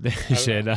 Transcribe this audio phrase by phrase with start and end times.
[0.00, 0.76] Ne, žena.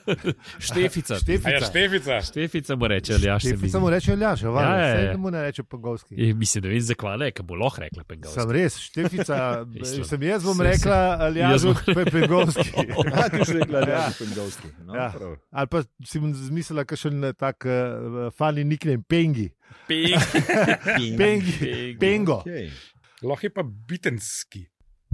[0.58, 1.18] Štefica.
[1.44, 2.20] A ja, štefica.
[2.22, 5.00] Štefica mu reče, ali ja, še Štefica mu reče Aljaš, ja, Ja, ja, ja.
[5.04, 5.16] ja.
[5.16, 6.14] mu ne reče Pengovski.
[6.16, 8.40] Je, mislim, da vem, zakaj ne, ker bo lahko rekla pengalska.
[8.40, 9.38] Sem res, Štefica,
[10.10, 12.68] sem jaz bom rekla Jaz Aljaš, bom- Pengovski.
[13.04, 14.00] Ja, ti si rekla, Ja.
[14.02, 14.72] je Pengovski.
[14.80, 15.10] No, Ja.
[15.12, 15.36] prav.
[15.52, 19.50] Ali pa si bom zmislila, da še en tak uh, fani nickname, Pengi.
[19.84, 20.16] Peng.
[21.18, 21.52] Pengi.
[21.60, 21.98] Peng.
[22.00, 22.40] Pengo.
[22.40, 22.70] Okej.
[23.24, 24.64] Lahko je pa bitenski.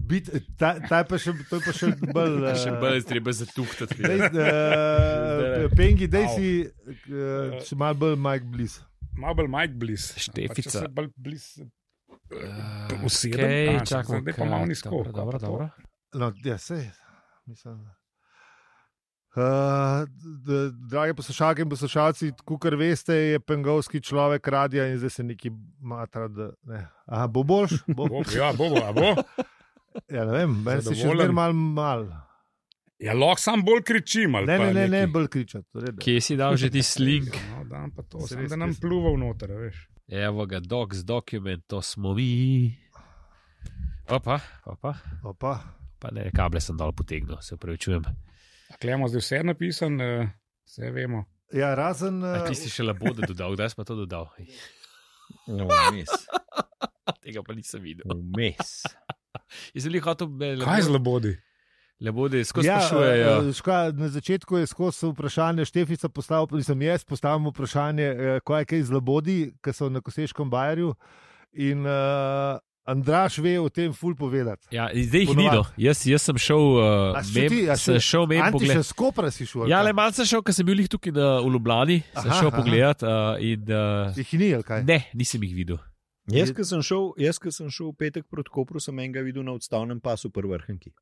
[0.06, 2.36] Bit, ta, ta je pa še, to je pa še bolj.
[2.44, 3.98] Uh, Še bolj treba zatuhtati.
[4.00, 8.80] Dej, uh, pengi, dej si uh, še malo bolj Mike Bliss.
[9.14, 10.14] Malo bolj Mike Bliss.
[10.18, 10.80] Štefica.
[10.80, 11.60] Če bolj Bliss.
[12.30, 13.42] Uh, Usedem?
[13.42, 15.70] okej, A, čakamo, zdaj pa malo kaj- nizko, Dobro, dobro.
[16.12, 16.88] No, ja, sej,
[17.46, 17.78] mislim.
[19.30, 20.02] Uh,
[20.84, 26.26] drage poslušalke in poslušalci, kot veste, je pengovski človek radija in zdaj se neki matra.
[26.28, 26.80] Da, ne.
[27.06, 27.76] Aha, bo boljš?
[27.88, 28.08] Bo?
[28.08, 29.12] Bo, ja, bo, bo, bo.
[30.08, 31.52] Ja, ne vem, meni se še zmeraj mal.
[31.54, 32.04] mal.
[33.00, 34.34] Ja, lahko sam bolj kričim.
[34.34, 35.66] ali Ne, pa ne, ne, ne bolj kričati.
[35.96, 37.32] Kje si dal že ti slink?
[37.50, 38.78] No, dam pa to, Se sem, da nam res.
[38.78, 39.78] pluva v noter, veš.
[40.06, 42.70] Evo ga, docs dokument, to smo mi.
[44.06, 44.94] Opa, opa.
[45.24, 45.52] Opa.
[45.96, 48.04] Pa ne, kable sem dol potegnil, se upravičujem.
[48.78, 50.30] Klemo zdaj vse napisan, eh,
[50.64, 51.24] vse vemo.
[51.52, 52.22] Ja, razen.
[52.22, 54.30] A Uh, ti si še labode dodal, kdaj smo to dodal?
[55.46, 56.10] No, vmes.
[57.22, 58.06] Tega pa nisem videl.
[58.06, 58.84] Vmes.
[59.72, 60.28] Sem hotel,
[60.60, 61.36] Kaj z labodi?
[62.00, 63.28] labode skozi Ja, sprašujejo.
[63.40, 68.60] eh, ška, na začetku je skozi vprašanje Štefica postavil, nisem jaz postavil vprašanje, eh, kaj
[68.60, 70.94] je kaj z labodi, ki so na Koseškem bajerju.
[71.52, 74.66] In uh, Andraš ve o tem ful povedati.
[74.70, 75.56] Ja, zdaj jih ni Ponovadi.
[75.56, 75.64] do.
[75.76, 78.70] Jaz, jaz sem šel, uh, mem, ti- sem še- šel mem pogled.
[78.70, 79.62] še skopra si šel.
[79.62, 79.84] ali Ja, kaj?
[79.84, 82.48] le malce sem šel, ker sem bil jih tukaj na, v Ljubljani, sem Aha, šel
[82.48, 82.56] aha.
[82.56, 84.84] pogledat uh, in uh, Jih ni, ali kaj?
[84.84, 85.78] ne, nisem jih videl.
[86.32, 89.42] Jaz, ki sem, šel- jaz, ki sem šel v petek proti Kopru, sem enega videl
[89.42, 90.92] na odstavnem pasu pri vrhnki.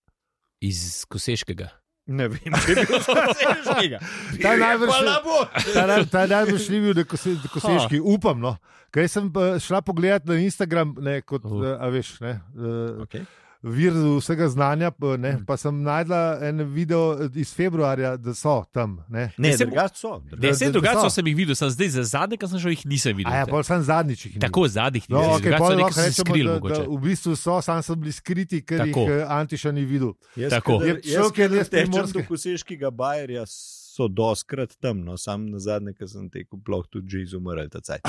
[0.64, 1.68] Iz Koseškega.
[2.08, 3.02] Ne vem, če je bil.
[4.42, 5.38] Ta najbrž- bo.
[5.74, 8.40] Ta, naj- ta najbolj da kose, da koseški, upam.
[8.40, 8.54] No.
[8.90, 11.52] Kaj sem pa šla pogledat na Instagram, ne, kot, Uh.
[11.60, 11.76] uh.
[11.76, 13.26] a veš, ne, uh, Okay.
[13.62, 18.98] Vir vsega znanja, ne, pa sem najdla en video iz februarja, da so tam.
[19.08, 19.32] Ne.
[19.38, 20.22] Ne, se- drugače so.
[20.32, 21.10] Ne, vse drugače so.
[21.10, 23.32] sem jih videl, sem zdaj za zadnje, ki sem šel, jih nisem videl.
[23.32, 24.38] A ja, pol sem zadnjič jih.
[24.38, 26.74] Tako zadnjih No, okay, pol so lahko rečemo, skril da, mogoče.
[26.76, 29.00] da v bistvu so, sam so bili skriti, ker Tako.
[29.00, 30.14] jih eh, Antiša ni videl.
[30.36, 30.78] Jaz, Tako.
[30.78, 32.12] kadar- Je šel, Jaz, ker ker je jaz tečem primorske.
[32.12, 33.44] do koseškega bajerja,
[33.98, 37.82] so doskrat tam, no, sam na zadnje, ki sem tekel, sploh tudi že izumrl ta
[37.82, 38.06] cajt.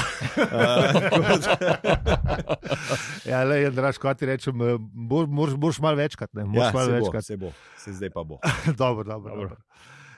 [3.26, 6.34] Ja, le, je, draž, kot ti rečem, eh, bo- moraš, moraš malo večkrat.
[6.34, 7.26] Ne, Ja, moraš malo se bo, večkrat.
[7.26, 8.38] se bo, se zdaj pa bo.
[8.78, 9.56] dobro, dobro, dobro.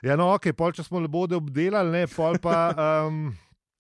[0.02, 2.72] Ja, no, ok, pol če smo lebode obdelali, ne, pol pa
[3.06, 3.30] um,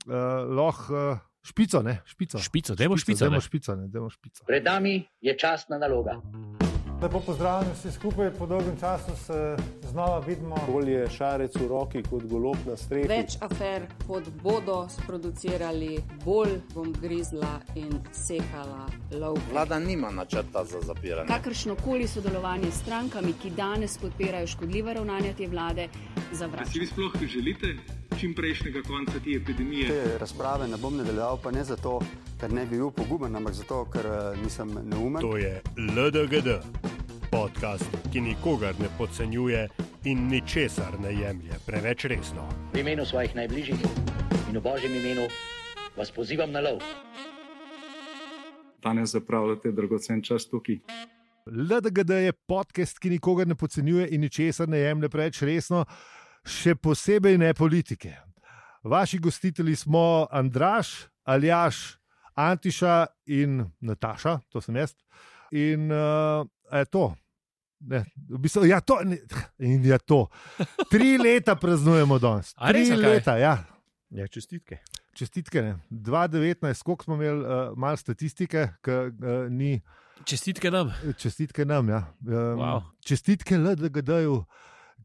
[0.06, 0.14] uh,
[0.48, 2.38] lahko uh, špico, ne, špico.
[2.40, 3.26] Špico, dajmo špico.
[3.26, 3.42] Dajmo ne.
[3.42, 4.46] špico, ne, dajmo špico.
[4.46, 6.20] Pred nami je častna naloga.
[7.02, 9.58] Lepo pozdravljeni vsi skupaj, po dolgem času se
[9.90, 10.56] znova vidimo.
[10.72, 13.08] Bolje šarec v roki kot golob na strehi.
[13.08, 19.40] Več afer, kot bodo sproducirali, bolj bom grizla in sekala lov.
[19.52, 21.28] Vlada nima načrta za zapiranje.
[21.28, 25.88] Kakršno koli sodelovanje s strankami, ki danes podpirajo škodljive ravnanja te vlade,
[26.30, 26.72] Si zavračam.
[26.80, 29.88] vi sploh želite čim prejšnjega konca te epidemije?
[29.88, 32.00] Te razprave ne bom nadaljeval, pa ne zato,
[32.40, 35.22] ker ne bi bil poguben, ampak zato, ker eh, nisem neumen.
[35.22, 36.58] To je LDGD,
[37.32, 39.68] podcast, ki nikogar ne podcenjuje
[40.06, 42.48] in ničesar ne jemlje preveč resno.
[42.74, 43.80] V imenu svojih najbližjih
[44.50, 45.28] in v božjem imenu
[45.98, 46.82] vas pozivam na lov.
[48.84, 50.80] Danes zapravljate dragocen čas tukaj.
[51.46, 55.86] LDGD je podcast, ki nikogar ne podcenjuje in ničesar ne jemlje preveč resno,
[56.46, 58.16] še posebej ne politike.
[58.84, 61.98] Vaši gostitelji smo Andraš, Aljaš,
[62.36, 64.96] Antiša in Nataša, to sem jaz.
[65.52, 67.12] In uh, je to.
[67.82, 69.18] Ne, v bistvu, ja, to ne,
[69.60, 70.28] in je to.
[70.90, 72.54] Tri leta praznujemo danes.
[72.58, 73.10] Res, Tri kaj?
[73.10, 73.56] leta, ja.
[74.10, 74.80] Ja, čestitke.
[75.16, 75.62] Čestitke.
[75.62, 75.78] ne.
[75.90, 79.82] 2019, koliko smo imeli uh, malo statistike, ki uh, ni.
[80.26, 80.94] Čestitke nam.
[81.18, 82.04] Čestitke nam, ja.
[82.22, 82.82] Um, Wow.
[83.06, 84.44] Čestitke LDGD-ju,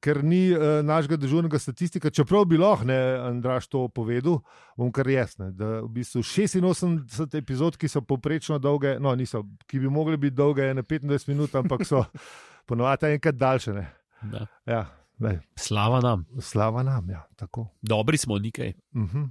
[0.01, 2.97] ker ni uh, našega državnega statistika, čeprav bi lahko, ne,
[3.29, 4.41] Andraš, to povedal,
[4.77, 5.51] bom kar jasne.
[5.57, 10.37] Da v bistvu 86 epizod, ki so povprečno dolge, no, niso, ki bi mogli biti
[10.37, 12.05] dolge, je na 25 minut, ampak so
[12.69, 13.75] ponovadi enkrat daljše.
[13.77, 13.89] Ne.
[14.33, 14.47] Da.
[14.67, 14.85] Ja,
[15.21, 16.27] lej, Slava nam.
[16.41, 17.69] slava nam, ja, tako.
[17.83, 18.73] Dobri smo, nikaj.
[18.95, 19.29] Uh -huh.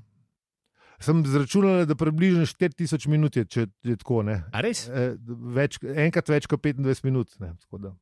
[1.00, 4.22] Sem zračunal, da približno 4000 minut je, če je tako.
[4.24, 4.44] Ne.
[4.54, 4.88] A res?
[4.88, 7.36] Eh, več, enkrat več kot 25 minut.
[7.40, 7.96] Ne, tako da.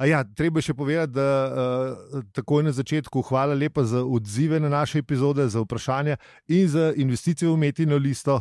[0.00, 4.70] A ja, treba še povedati, da uh, takoj na začetku hvala lepa za odzive na
[4.72, 6.16] naše epizode, za vprašanja
[6.48, 8.38] in za investicije v Metino listo.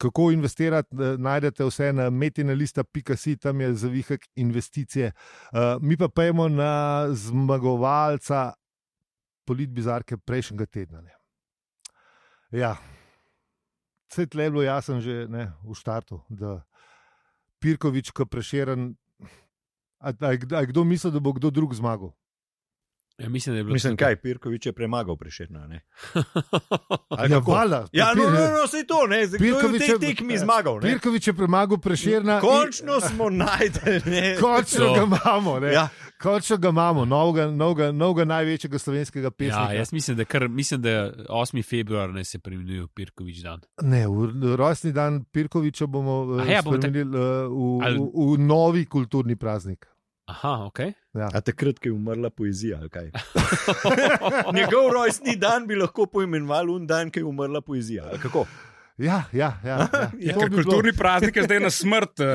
[0.00, 5.10] Kako investirati, eh, najdete vse na metinalista.si, tam je zavihek investicije.
[5.50, 8.52] Uh, mi pa pojmo na zmagovalca
[9.44, 11.02] politbizarke prejšnjega tedna.
[11.02, 11.14] Ne.
[12.54, 12.76] Ja,
[14.12, 16.60] vse tle je bilo jasno že ne, v štartu, da
[17.58, 18.94] Pirkovič, ko preširen.
[20.00, 22.12] A, a, a kdo misli, da bo kdo drug zmagal?
[23.20, 24.06] Ja, mislim, da je bilo Mislim, tako.
[24.06, 25.60] kaj, Pirkovič je premagal preširno.
[27.22, 27.86] Ja, hvala.
[27.92, 30.74] Ja, no, no, no, sej to, ne, zdaj v Pirkovič tej je- tekmi zmagal.
[30.76, 30.88] Ne?
[30.88, 32.40] Pirkovič je premagal preširna.
[32.40, 34.00] Končno smo najdeli.
[34.06, 34.36] ne.
[34.40, 34.94] Končno To.
[34.94, 35.72] ga imamo, ne.
[35.72, 35.88] Ja.
[36.16, 39.72] Končno ga imamo, novega, novega, novega največjega slovenskega Ja, pesnika.
[39.74, 41.62] jaz mislim, da, kar, mislim, da je 8.
[41.62, 43.60] februar ne se preimenuje Pirkovič dan.
[43.82, 48.04] Ne, v rojstni dan Pirkoviča bomo A eh, ja, bomo tak- eh, v, Ali- v,
[48.26, 49.86] v novi kulturni praznik.
[50.30, 50.78] Aha, ok.
[51.12, 51.28] Ja.
[51.28, 53.10] A takrat, ko je umrla poezija, ali kaj?
[54.54, 58.04] Njegov rojstni dan bi lahko poimenoval un dan, ko je umrla poezija.
[58.18, 58.46] Kako?
[58.98, 60.10] Ja, ja, ja, ja.
[60.18, 62.26] Ja, To Ker bi bilo- kulturni praznik je zdaj na smrt uh,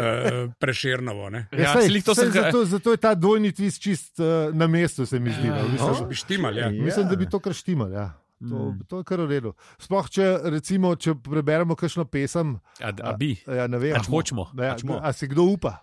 [0.57, 1.29] preširnovo.
[1.29, 1.45] Ne?
[1.51, 4.67] Ja, Ja, sej, sej, sem ga- zato, zato je ta dvojni twist čist uh, na
[4.67, 5.47] mestu, se mi zdi.
[5.47, 5.55] no.
[5.63, 6.57] Mislim, Mislim, da bi štimal.
[6.57, 6.69] Ja.
[6.71, 7.91] Mislim, da bi to kar štimal.
[7.91, 8.07] Ja.
[8.41, 8.79] To, Mm.
[8.85, 9.53] to je kar v redu.
[9.79, 14.49] Sploh, če, recimo, če preberemo kakšno pesem, A, a bi, ja, ne vem, Ač hočemo.
[14.53, 14.99] Ja, Ačmo.
[14.99, 15.77] a si kdo upa?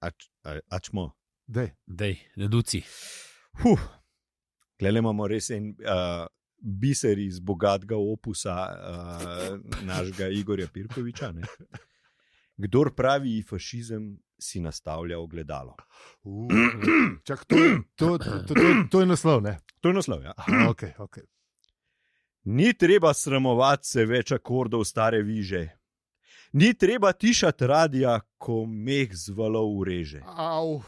[0.00, 1.12] Ač, a, ačmo.
[1.46, 1.70] Dej.
[1.86, 2.82] dej, ne duci.
[3.62, 3.80] Huh.
[4.78, 6.26] Glede imamo res en uh,
[6.58, 11.30] biser iz bogatega opusa uh, našega Igorja Pirkoviča.
[11.32, 11.46] Ne?
[12.56, 15.76] Kdor pravi fašizem, si nastavlja ogledalo.
[16.22, 16.50] Uh,
[17.24, 17.56] čak, to,
[17.94, 19.42] to, to, to, to, to je naslov.
[19.42, 19.58] Ne?
[19.80, 20.22] To je naslov.
[20.24, 20.34] Ja.
[20.36, 21.24] Aha, okay, okay.
[22.44, 25.66] Ni treba sramovati se več akordov stare viže.
[26.52, 30.20] Ni treba tišati radija, ko meh z valov ureže.
[30.26, 30.82] Au,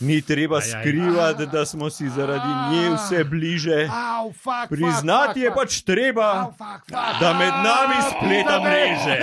[0.00, 0.82] Ni treba Ajaj.
[0.82, 3.88] skrivati, da smo si zaradi nje vse bliže.
[3.90, 7.20] au, fuck, Priznati je pač treba, fuck, fuck.
[7.20, 9.18] da med nami spleta mreže.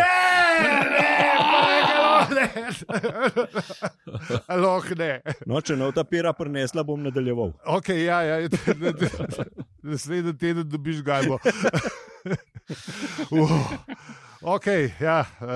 [4.49, 5.21] Loh, ne.
[5.45, 7.53] No, če ne ta pera prinesla, bom nadaljeval.
[7.65, 8.49] Ok, ja, ja.
[9.83, 11.39] Naslednji teden dobiš gajbo.
[13.31, 13.51] uh,
[14.45, 14.67] ok,
[15.01, 15.25] ja.
[15.39, 15.47] Uh,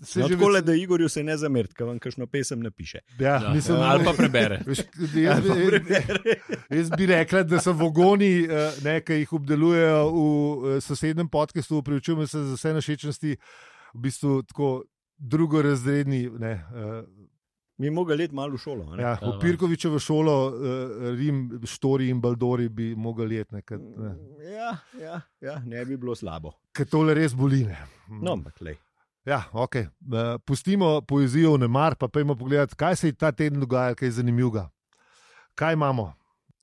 [0.00, 2.98] se No, tako le, da Igorju se ne zamerti, ker vam kakšno pesem napiše.
[3.18, 4.60] Ja, Ja, mislim, ali pa prebere.
[4.66, 4.78] Veš,
[5.14, 6.36] jaz, bi-
[6.70, 10.18] jaz bi rekla, da so vogoni, eh, ne, ki jih obdelujejo v
[10.68, 13.36] eh, sosednjem podkastu, upravičujem se za vse našečnosti,
[13.94, 14.72] v bistvu tako
[15.18, 16.30] drugorazredni.
[16.38, 17.02] Ne, eh,
[17.78, 18.88] Mi mogli let malo v šolo.
[18.92, 19.02] a ne?
[19.02, 19.38] ja, v Aha.
[19.40, 24.14] Pirkovičevo šolo, eh, Rim, Štori in Baldori bi mogli jeti, ne, ker, ne,
[24.50, 26.52] Ja, ja, ja, ne bi bilo slabo.
[26.74, 27.64] ker tole res boli.
[27.64, 27.78] Ne.
[28.08, 28.76] No, ampak lej.
[29.26, 29.86] Ja, okay.
[29.86, 34.08] uh, pustimo poezijo v nemar, pa pojdimo pogledat, kaj se je ta teden dogajalo, kaj
[34.08, 34.70] je zanimivega.
[35.54, 36.14] Kaj imamo?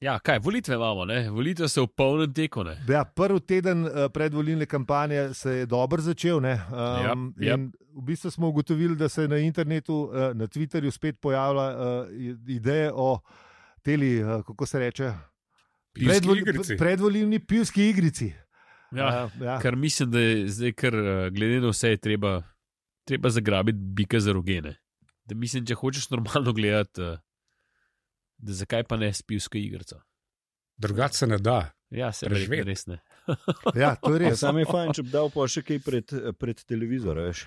[0.05, 1.29] Ja, kaj, volitve imamo, ne?
[1.29, 2.75] Volitve so v polnem teku, ne?
[2.89, 6.41] Ja, prvi teden uh, predvolilne kampanje se je dobro začel.
[6.41, 7.71] ne, Um, Yep, yep.
[7.95, 12.07] V bistvu smo ugotovili, da se na internetu, uh, na Twitterju spet pojavlja uh,
[12.47, 13.19] ideje o
[13.81, 15.13] teli, uh, kako se reče,
[15.93, 16.77] Pivski igrici.
[16.77, 18.33] predvolilni pivski igrici.
[18.91, 19.59] Ja, Uh, ja.
[19.59, 22.43] Ker mislim, da je zdaj, kar eh, glede na vse, je treba,
[23.03, 24.75] treba zagrabiti bika za rogene.
[25.25, 27.17] Da mislim, če hočeš normalno gledati, eh,
[28.37, 30.01] da zakaj pa ne spivska igrica.
[30.77, 31.71] Drugače se ne da.
[31.89, 32.63] Ja, se Preživeti.
[32.63, 32.99] res, ne.
[33.75, 34.39] ja, to je res.
[34.39, 37.19] Sam je fajn, če bi dal pa še kaj pred, pred televizor.
[37.21, 37.45] Veš.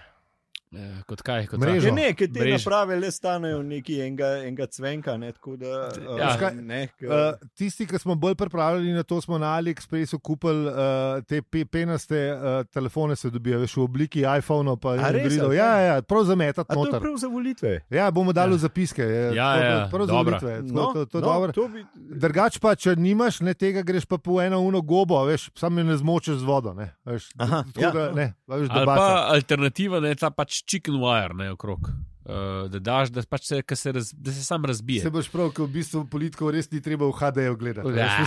[0.71, 1.87] Eh, Kot kaj, kot Mrežo.
[1.87, 2.61] Ja, ne, ker te Mrež.
[2.61, 5.17] naprave le stanejo neki enega, enega cvenka.
[5.17, 6.51] Ne, tako da, uh, Ja.
[6.53, 7.15] ne, ker, Uh,
[7.55, 10.75] tisti, ki smo bolj pripravljeni na to, smo na AliExpressu kupili uh,
[11.23, 15.47] te pe penaste uh, telefone, se dobijo veš, v obliki iPhone, pa A res, Androidov.
[15.47, 15.87] ali Ja, kaj?
[15.87, 17.73] ja, prav za metati A to je prav za volitve.
[17.91, 18.59] Ja, bomo dali Ja.
[18.59, 19.03] zapiske.
[19.03, 20.37] je, Ja, tako, ja, prav za dobra.
[20.37, 21.53] volitve, tako, No, to, to, no, dobro.
[21.53, 25.49] to bi, Drugač pa, če nimaš ne tega, greš pa po eno uno gobo, veš,
[25.55, 26.75] sam je ne zmočeš z vodo.
[26.75, 27.91] Ne, veš, Aha, tako ja.
[27.91, 31.91] da, ne, veš, da pa alternativa je ta pač chicken wire, ne okrog.
[32.29, 32.35] Uh,
[32.69, 35.01] da daš, da, pač se, se, raz, da se sam razbije.
[35.01, 37.89] Se boš prav, ker v bistvu politikov res ni treba v HD-ju gledati.
[37.97, 38.27] Ja.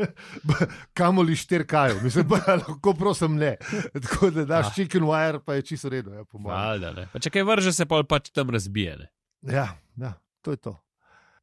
[0.92, 3.56] Kamoli šterkajo, mislim, pa lahko prosim ne.
[3.92, 4.74] Tako da daš Ah.
[4.74, 6.56] chicken wire, pa je čisto redo, ja, po mojem.
[6.58, 7.08] Valjda, ne.
[7.12, 8.96] Pa če kaj vrže, se pa pač tam razbije.
[8.96, 9.10] Ne.
[9.52, 9.66] Ja,
[9.96, 10.76] ja, to je to.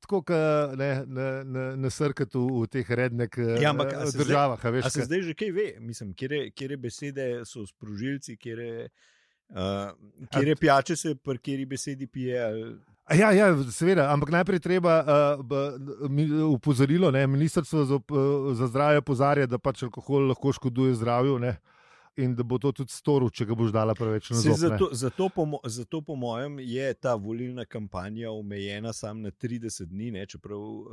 [0.02, 0.34] Tako kot
[0.78, 4.66] ne, ne, ne, ne srkati v, v teh rednih Ja, ampak državah.
[4.66, 8.88] a Veš, A se zdaj že kaj ve, mislim, kje, kje besede so sprožilci, kje,
[9.50, 12.44] uh, kje pijače se pri kjeri besedi pije.
[12.44, 12.76] Ali...
[13.20, 17.12] Ja, ja, seveda, ampak najprej treba uh, b- upozorilo.
[17.12, 18.18] Ne, Ministrstvo za, op-
[18.54, 21.40] za zdravje opozarja, da pač alkohol lahko škoduje zdravju.
[21.40, 21.58] Ne.
[22.18, 24.54] In da bo to tudi storil, če ga boš dala preveč na ne.
[24.54, 30.12] Zato, zato, po, zato, po mojem, je ta volilna kampanja omejena samo na 30 dni,
[30.12, 30.60] ne, čeprav.
[30.60, 30.86] Uh,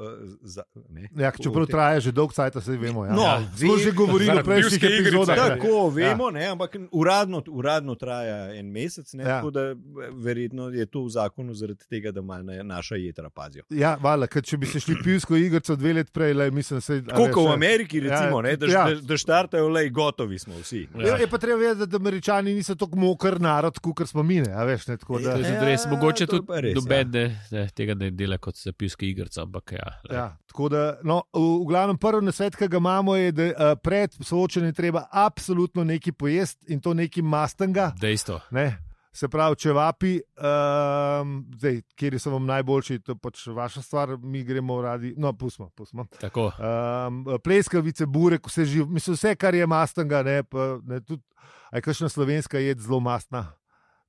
[0.43, 3.05] za, ne, Ja, čeprav traja že dolg čas, se vemo.
[3.05, 3.13] Ja.
[3.13, 3.43] No, ja.
[3.57, 5.37] Smo ve- že govorili o zaradi prejšnjih epizodah.
[5.49, 5.89] Tako Ja.
[6.09, 9.29] vemo, ne, ampak uradno, uradno traja en mesec, ne, Ja.
[9.37, 9.75] tako da
[10.15, 13.65] verjetno je to v zakonu zaradi tega, da malo na- naša jedra pazijo.
[13.71, 17.03] Ja, vala, ker če bi se šli pivsko igrico dve let prej, le, mislim, se,
[17.07, 17.53] kot v ja.
[17.53, 18.85] Ameriki, recimo, ne, da, ja.
[18.87, 20.89] da, da štartajo le, gotovi smo vsi.
[20.97, 21.14] Ja.
[21.21, 24.41] Je pa treba vedeti, da američani niso tako moker narod, kot smo mi.
[24.41, 26.75] Ne, a veš, ne, tako, da, To je Ja, res, mogoče to je tudi res,
[26.79, 29.91] noben ne, ne, tega ne dela kot za pivske igrice, ampak ja.
[30.09, 30.17] lej.
[30.19, 33.75] Ja, tako da, no, v, v glavnem, prvi nasvet, ki ga imamo, je, da uh,
[33.83, 37.93] pred soočenjem treba absolutno nekaj pojesti in to nekaj mastanga.
[38.01, 38.41] Dejstvo.
[38.51, 38.67] Ne?
[39.15, 44.17] Se pravi, če vapi, um, zdaj, kjer so vam najboljši, to je pač vaša stvar,
[44.19, 45.13] mi gremo radi.
[45.17, 46.09] No, pustimo, pustimo.
[46.19, 46.49] Tako.
[46.59, 51.23] Um, pleskavice, burek, vse živo, mislim, vse, kar je mastanga, ne, pa, ne, tudi,
[51.71, 53.47] a je kakšna slovenska jed zelo mastna,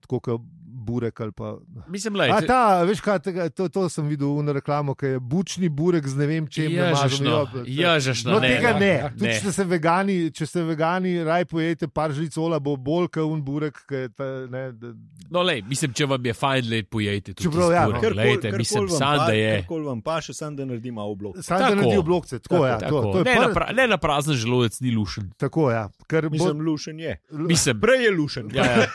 [0.02, 1.55] tako kot burek ali pa.
[1.88, 5.20] Mislim, lej, A ta, veš kaj, tega, to, to sem videl v reklamo, ki je
[5.22, 6.67] bučni burek z ne vem čem.
[6.70, 7.25] Namažen,
[7.65, 8.91] ja, ježešno, No, ne, tega no, ne.
[8.94, 9.39] ja, Tudi ne.
[9.39, 13.39] če ste vegani, če ste vegani, raj pojete par žlic ola, bo bolj kot un
[13.41, 13.79] burek.
[14.12, 14.91] Ta, ne, da,
[15.27, 17.96] No, lej, mislim, če vam je fajn, da pojejte tudi Čeprav, ja, no.
[17.96, 19.51] burek, glejte, mislim, sam, da je.
[19.58, 21.39] Karkoli vam pa še, sam da naredim malo blok.
[21.39, 21.75] Sam da Tako.
[21.75, 22.39] naredijo blokce.
[22.39, 24.79] Tako, Tako, ja, Tako, to, to je ne, na prv- pra, ne na prazen želodec
[24.79, 25.32] ni lušen.
[25.38, 25.88] Tako, ja.
[26.05, 27.17] Ker bo, Mislim, lušen je.
[27.32, 28.46] Mislim, Prej je lušen.
[28.53, 28.86] ja, ja.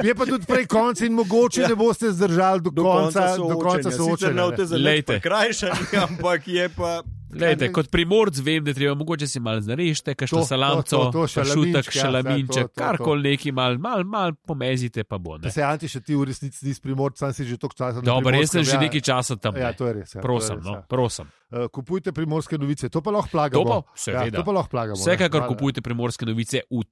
[0.00, 3.58] je pa tudi prej konc in mogoče ne boste zdržali do, Do konca, konca do
[3.58, 4.46] konca soočenja.
[4.46, 4.78] Lejte.
[4.78, 7.02] leto krajšani, ampak je pa.
[7.34, 11.94] Lejte, kot primorc vem, da treba mogoče si malo narežete, To, kakšno salamco, šutek, šalaminček,
[11.94, 15.38] ja, šalaminček, karkoli neki mal, mal, mal pomezite, pa bo.
[15.38, 15.50] Ne.
[15.50, 17.98] se Anti še ti v resnici nisi primorc, sam si že toliko časa.
[17.98, 18.82] na Dobro, jaz sem že ja.
[18.86, 19.58] nekaj časa tam.
[19.58, 19.78] Ja, ne.
[19.78, 20.14] to je res.
[20.14, 20.86] Ja, Prosim, je res, no, ja.
[20.86, 21.30] prosim.
[21.50, 23.64] Uh, kupujte primorske novice, to pa lahko plagamo.
[23.64, 24.38] To pa, ja, seveda.
[24.38, 25.00] to pa lahko plagamo.
[25.02, 26.86] Vsekakor kupujte primorske novice v,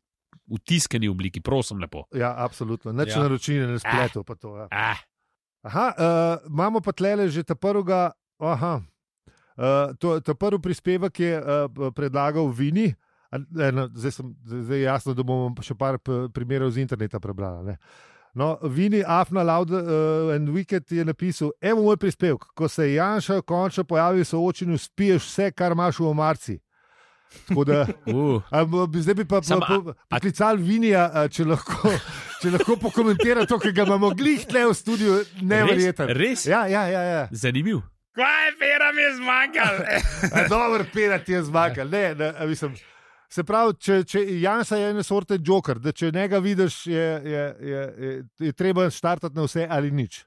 [0.48, 2.04] v tiskani obliki, prosim lepo.
[2.14, 2.92] Ja, absolutno.
[2.92, 3.22] Neč Ja.
[3.22, 4.24] naročine na spletu.
[4.24, 4.66] pa To, ja.
[4.70, 4.98] Ah,
[5.62, 8.10] Aha, uh, imamo pa tlele že ta prvega.
[8.42, 8.82] Aha,
[9.56, 12.94] uh, to, ta prvi prispevek je uh, predlagal Vini.
[13.30, 15.96] A, ne, no, zdaj, sem, zdaj je jasno, da bomo še par
[16.34, 17.64] primerov z interneta prebrali.
[17.64, 17.76] Ne.
[18.34, 22.94] No, Vini, Afna, Loud uh, and Wicked je napisal: Evo moj prispevek, ko se je
[22.98, 26.58] Janša končno pojavil v soočenju, spiješ vse, kar imaš v omarci.
[27.42, 31.90] Tako da, uh, a, b- zdaj bi pa Samo, a- poklical Vinija, če lahko,
[32.40, 36.08] če lahko pokomentira to, ki ga imamo glih tle v studiu, neverjeten.
[36.10, 36.46] res?
[36.46, 37.02] Ja, ja, ja.
[37.02, 37.24] ja.
[37.32, 37.80] zanimiv.
[38.12, 39.84] Kaj pera mi je zmanjkalo?
[40.34, 41.88] A, Dobro, pera ti je zmagal.
[41.88, 42.74] Ne, ne, a, mislim,
[43.28, 47.44] se pravi, če, če Jansa je ena sorte joker, da če njega vidiš, je, je,
[47.62, 50.22] je, je, je treba štartati na vse ali nič.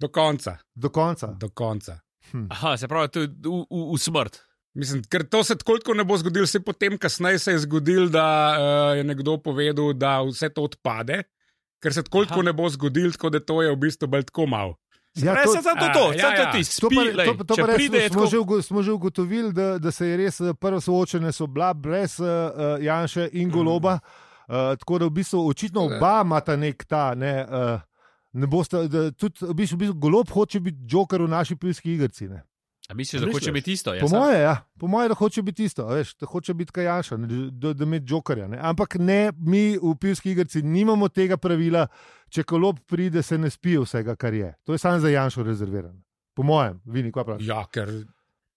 [0.00, 0.56] Do konca.
[0.74, 1.26] Do konca.
[1.38, 2.00] Do konca.
[2.48, 4.40] Aha, se pravi, to je v, v, v smrt.
[4.74, 8.26] Mislim, ker to se tako ne bo zgodilo, se potem kasneje se je zgodilo, da
[8.54, 11.22] uh, je nekdo povedal, da vse to odpade,
[11.82, 14.76] ker se tako ne bo zgodilo, tako da to je v bistvu bolj tako malo.
[15.18, 16.52] Ja, Prej sem samo to, to, ja, samo to ja.
[16.52, 18.82] ti To spi, pa, lej, to, to če pa pride, je smo, tako- že, smo
[18.82, 22.28] že ugotovili, da, da se je res eh, prvo soočenje so bila brez uh,
[22.80, 23.98] Janša in Goloba.
[24.50, 27.14] Uh, tako da v bistvu očitno oba imata nek ta.
[27.14, 27.80] Ne, uh,
[28.32, 31.94] ne boste, da, tudi, v bistvu, v bistvu Golob hoče biti joker v naši pivski
[31.94, 32.28] igrici.
[32.28, 32.42] Ne.
[32.90, 33.94] A misliš, da hoče biti isto?
[33.94, 34.56] Ja, Po moje, ja.
[34.78, 37.16] po moje, da hoče biti isto, veš, da hoče biti kajanša,
[37.52, 38.48] da, da ima jokerja.
[38.48, 38.58] Ne.
[38.60, 41.86] Ampak ne, mi v pivski igrici nimamo tega pravila,
[42.28, 44.54] če kolob pride, se ne spije vsega, kar je.
[44.64, 46.00] To je samo za Janšo rezervirano.
[46.34, 47.46] Po mojem, vini, kaj praviš.
[47.46, 47.88] Ja, ker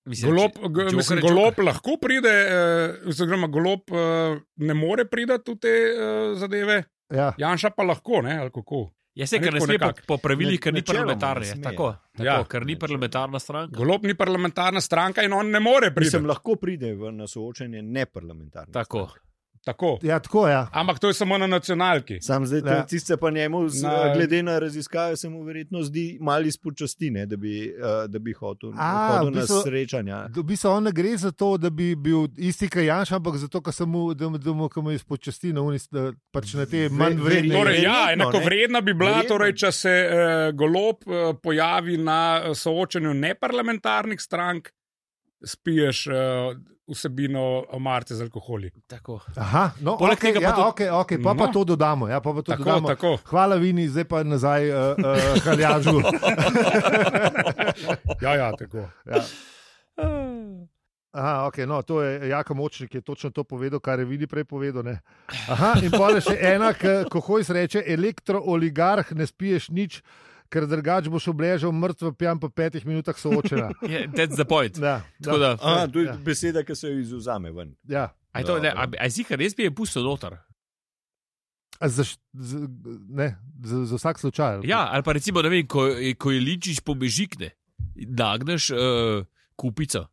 [0.05, 0.57] Mislim, golob,
[0.89, 6.35] če- mislim, golob lahko pride, eh, oziroma golob eh, ne more priti v te eh,
[6.35, 7.33] zadeve, Ja.
[7.37, 8.87] Janša pa lahko, ne, ali kako.
[9.15, 10.05] Ja, se, ker ne sme po, nekako.
[10.07, 11.61] po pravilih, ker ni sme.
[11.61, 12.43] Tako, tako Ja.
[12.49, 13.75] ker ni parlamentarna stranka.
[13.77, 16.07] Golob ni parlamentarna stranka in on ne more priti.
[16.07, 18.73] Mislim, lahko pride v na soočenje neparlamentarno.
[18.73, 19.07] Tako.
[19.65, 19.99] Tako.
[20.01, 20.51] ja, tako je.
[20.51, 20.67] Ja.
[20.73, 22.21] Ampak to je samo na nacionalki.
[22.21, 22.85] Sam zdaj, Ja.
[22.85, 27.25] tiste pa njemu, z, Na- glede na raziskave, se mu verjetno zdi malo izpočasti, ne,
[27.25, 30.17] da bi, uh, da bi hotel, A, hodil v bistvu- na srečanja.
[30.29, 33.85] V bistvu on ne gre za to, da bi bil isti kajanš, ampak zato, ker
[33.85, 37.55] mu, da, da mu, mu izpočasti na, unis, da, pač na te manj Ve- vredne.
[37.55, 38.45] Torej, ja, enako ne.
[38.45, 39.29] vredna bi bila, Verjetno.
[39.29, 40.15] torej, če se uh,
[40.53, 44.69] golob uh, pojavi na eh, soočenju neparlamentarnih strank,
[45.41, 46.13] spiješ uh,
[46.85, 48.71] vsebino omarce z alkoholi.
[48.87, 49.19] tako.
[49.35, 51.51] Aha, no, Poleg okay, tega pa ja, tudi- okay, okay, pa, pa No.
[51.51, 52.07] to dodamo.
[52.07, 52.87] Ja, pa pa to Tako, dodamo.
[52.89, 53.17] tako.
[53.25, 55.05] Hvala, Vini, zdaj pa nazaj uh, uh,
[55.41, 55.97] Haljažu.
[58.21, 58.77] Ja, ja, tako.
[59.05, 59.19] ja.
[61.11, 64.25] Aha, okay, no, to je Jaka Močnik, ki je točno to povedal, kar je Vini
[64.25, 64.81] prej povedal.
[64.83, 64.97] Ne.
[65.47, 70.01] Aha, in pa še ena, k- ko hojs reče: elektrooligarh, ne spiješ nič,
[70.53, 73.71] ker drugač boš obležal mrtvo pijan po petih minutah soočena.
[73.83, 74.77] Yeah, that's the point.
[74.77, 76.11] Ja, Tako da, A, to je Ja.
[76.11, 76.17] ja.
[76.19, 77.73] beseda, ki se jo izuzame ven.
[77.85, 78.11] ja.
[78.31, 80.37] a je to, ne, a, a zika res bi je pusto noter.
[81.79, 82.69] Za, š- z-
[83.11, 83.27] ne,
[83.59, 84.53] za, za vsak slučaj.
[84.55, 87.49] ali Ja, ali pa recimo, ne vem, ko, ko je ličiš pomežikne,
[87.97, 90.05] nagneš uh, kupico.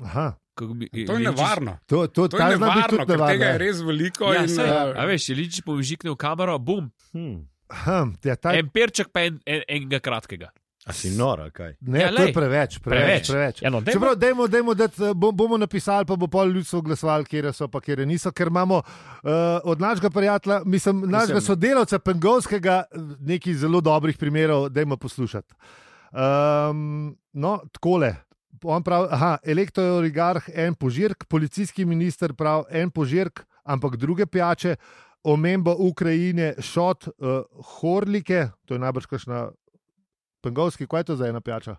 [0.00, 0.34] Aha.
[0.54, 1.78] Kako bi- To je ličiš- nevarno.
[1.86, 3.44] To, to, To je nevarno, ker tega nevarno.
[3.44, 4.30] je res veliko.
[4.30, 7.46] Ja, in, saj, eh, a veš, ličiš pomežikne v kamero, bum, Hmm.
[7.68, 10.50] Aha, ja, ta, en perček pa en, en, enega kratkega.
[10.84, 11.78] A si nora, kaj?
[11.80, 12.76] ne, Ja, to je preveč.
[12.78, 13.04] Preveč.
[13.06, 13.62] preveč, preveč.
[13.62, 13.96] Ja, no, dajmo.
[13.96, 17.80] Čeprav, dajmo, dajmo, da bom, bomo napisali, pa bo pol ljudstvo glasovali, kje so, pa
[17.80, 19.30] kje niso, ker imamo uh,
[19.64, 22.82] od našega prijatelja, mislim, našega sodelavca Pengovskega,
[23.20, 25.56] nekaj zelo dobrih primerov, dajmo poslušati.
[26.12, 28.14] Um, no, takole.
[28.64, 34.76] On pravi, aha, elektrooligarh, en požirk, policijski minister pravi, en požirk, ampak druge pijače,
[35.24, 37.42] omemba Ukrajine, šot, uh,
[37.80, 39.48] horlike, to je najbrž kašna
[40.44, 41.76] pengovski, kaj je to za ena pijača?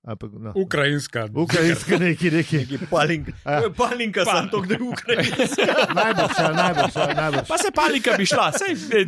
[0.00, 0.52] Ampak, no.
[0.56, 1.28] Ukrajinska.
[1.34, 2.56] Ukrajinska neki, neki.
[2.56, 3.32] Neki palinka.
[3.44, 3.60] Ja.
[3.60, 5.72] To je palinka, sem to, da je ukrajinska.
[6.00, 7.48] Najbrž, ja, najbrž, ja, najbrž.
[7.48, 9.04] Pa se palika bi šla, sej V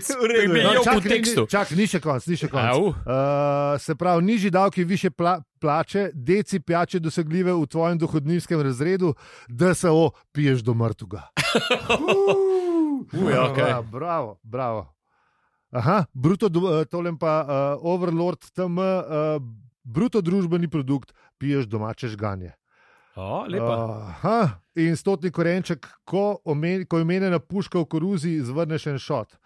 [0.52, 0.72] bi ja.
[0.72, 1.40] je v čak, kontekstu.
[1.40, 2.76] Ni, čak, ni še konc, ni še konc.
[2.76, 9.14] Uh, se pravi, nižji davki, više pla, plače, deci pijače dosegljive v tvojem dohodninskem razredu,
[9.48, 11.24] da se o piješ do mrtuga.
[13.12, 13.68] Uj, okej.
[13.68, 14.86] Ja, bravo, bravo.
[15.72, 19.40] Aha, bruto, eh, tolem pa uh, Overlord, tam uh,
[19.84, 22.52] bruto družbeni produkt, piješ domače žganje.
[23.16, 23.76] O, lepa.
[24.08, 24.40] Aha,
[24.76, 29.36] in stotni korenček, ko, omen, ko je omenjena puška v koruzi, zvrneš en šot.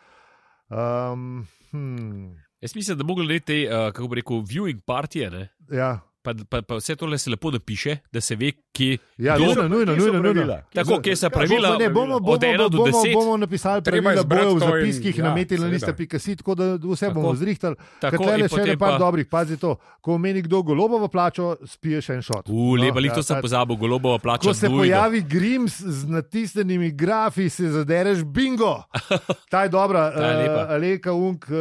[0.70, 5.48] Um, hm, Jaz mislim, da bi mogli te, uh, kako bi rekel, viewing partije, ne?
[5.70, 8.99] ja, Pa, pa, pa vse tole se lepo napiše, da se ve, kje.
[9.16, 10.33] ja Kje nujno, nujno, kje nujno, nujno.
[10.35, 10.56] pravila?
[10.75, 13.14] Tako, kje so pravila, Ne, bomo, bomo, od ena do bomo, deset.
[13.14, 16.18] bomo napisali Treba pravila, bojo v to in- zapiskih, ja, ja, nametili na liste, pika
[16.18, 17.14] si, tako da vse Tako.
[17.14, 17.76] bomo zrihtali.
[18.00, 19.71] Tako, Katere in še ne par pa- dobrih, pazi to.
[20.00, 22.49] Ko omeni kdo golobovo plačo, spiješ en šot.
[22.49, 24.42] U, lepa, No, no, to sem pozabil, golobova plača.
[24.42, 28.83] Ko se pojavi Grims z natisnjenimi grafi, se zadereš bingo.
[29.50, 31.56] Ta je dobra, Ta je uh, Aleka Unk, uh,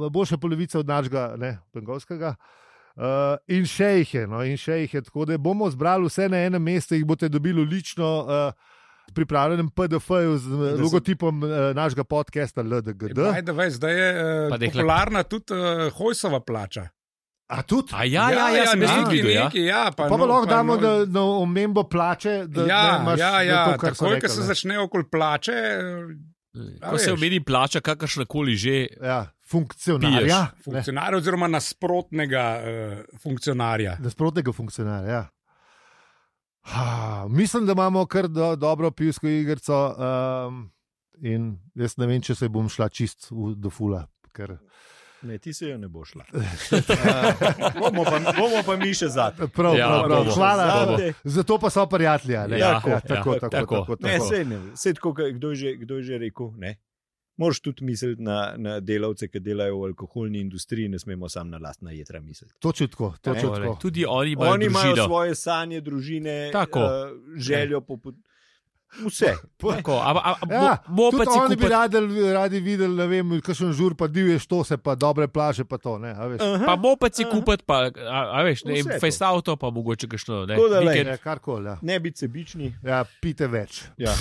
[0.00, 2.34] uh, boljša polovica od našega, ne, pengovskega.
[3.00, 5.00] Uh, in še jih je, no, in še jih je.
[5.06, 8.10] Tako da bomo zbrali vse na enem mestu, jih boste dobili lično.
[8.28, 8.68] Uh,
[9.10, 13.18] Pripravljenem PDF-ju z eh, logotipom uh, našega podcasta LDGD.
[13.56, 16.84] Veš, zdaj je uh, da popularna tudi uh, Hojsova plača.
[17.50, 17.90] A tudi?
[17.96, 19.32] A ja, ja, ja, nekaj, tudi videl.
[19.32, 19.44] Ja.
[19.48, 23.02] nekaj, ja, pa, Pa, no, lahko damo no, na, na omembo plače, da ja, ne
[23.02, 24.46] imaš ja, da ja, to, kar so takoj, ko rekli, se ne.
[24.46, 25.56] začne okoli plače.
[25.56, 28.86] eh, Ko se omeni plača, kakršna koli že.
[29.02, 30.38] Ja, funkcionarja.
[30.38, 30.62] ne.
[30.64, 33.96] Funkcionarja oziroma nasprotnega uh, funkcionarja.
[34.00, 35.10] Nasprotnega funkcionarja.
[35.10, 35.26] Ja.
[36.62, 36.84] Ha,
[37.28, 39.94] mislim, da imamo kar do, dobro pivsko igrico.
[40.48, 40.70] Um,
[41.22, 44.06] in jaz ne vem, če se bom šla čist v, do fula.
[44.32, 44.58] Ker,
[45.22, 46.24] Ne, ti se jo ne bo šla.
[46.32, 46.40] Uh,
[47.80, 49.50] bomo, pa, bomo pa mi še zadnji.
[49.50, 50.22] prav, Ja, prav, prav.
[50.22, 50.32] bomo.
[50.32, 50.66] Hvala.
[50.86, 51.08] Zate.
[51.26, 52.36] Zato pa so prijatelji.
[52.36, 52.58] a ne?
[52.58, 53.76] Ja, tako, ja, tako, ja, tako, tako.
[53.76, 54.28] tako, Ne, tako.
[54.28, 54.60] sej ne.
[54.74, 56.48] Sej tako, kdo je že, kdo je že rekel?
[56.56, 56.72] Ne.
[57.40, 61.58] Moraš tudi misliti na, na delavce, ki delajo v alkoholni industriji, ne smemo samo na
[61.58, 62.54] lastna jedra misliti.
[62.60, 63.14] Točno tako.
[63.22, 63.78] Točno tako.
[63.80, 65.06] Tudi oni imajo Oni imajo družino.
[65.06, 66.80] svoje sanje, družine, Tako.
[66.80, 67.96] Uh, željo po.
[67.96, 68.12] po
[69.06, 69.34] vse.
[69.56, 71.72] Tako, a, a, a, Ja, bo, bo pa oni bi kupiti.
[71.72, 71.98] radi,
[72.32, 75.98] radi videli, ne vem, kakšen žur, pa divje štose, pa dobre plaže, pa to.
[75.98, 76.40] Ne, a veš.
[76.66, 79.00] Pa bo pa si kupiti, pa, a, a veš, ne, Vse to.
[79.00, 81.08] face auto, pa mogoče kakšno, ne, da, lej, vikend.
[81.08, 81.66] Ja, karkoli.
[81.70, 81.76] Ja.
[81.82, 82.72] Ne biti sebični.
[82.82, 83.82] Ja, pite več.
[83.96, 84.14] Ja.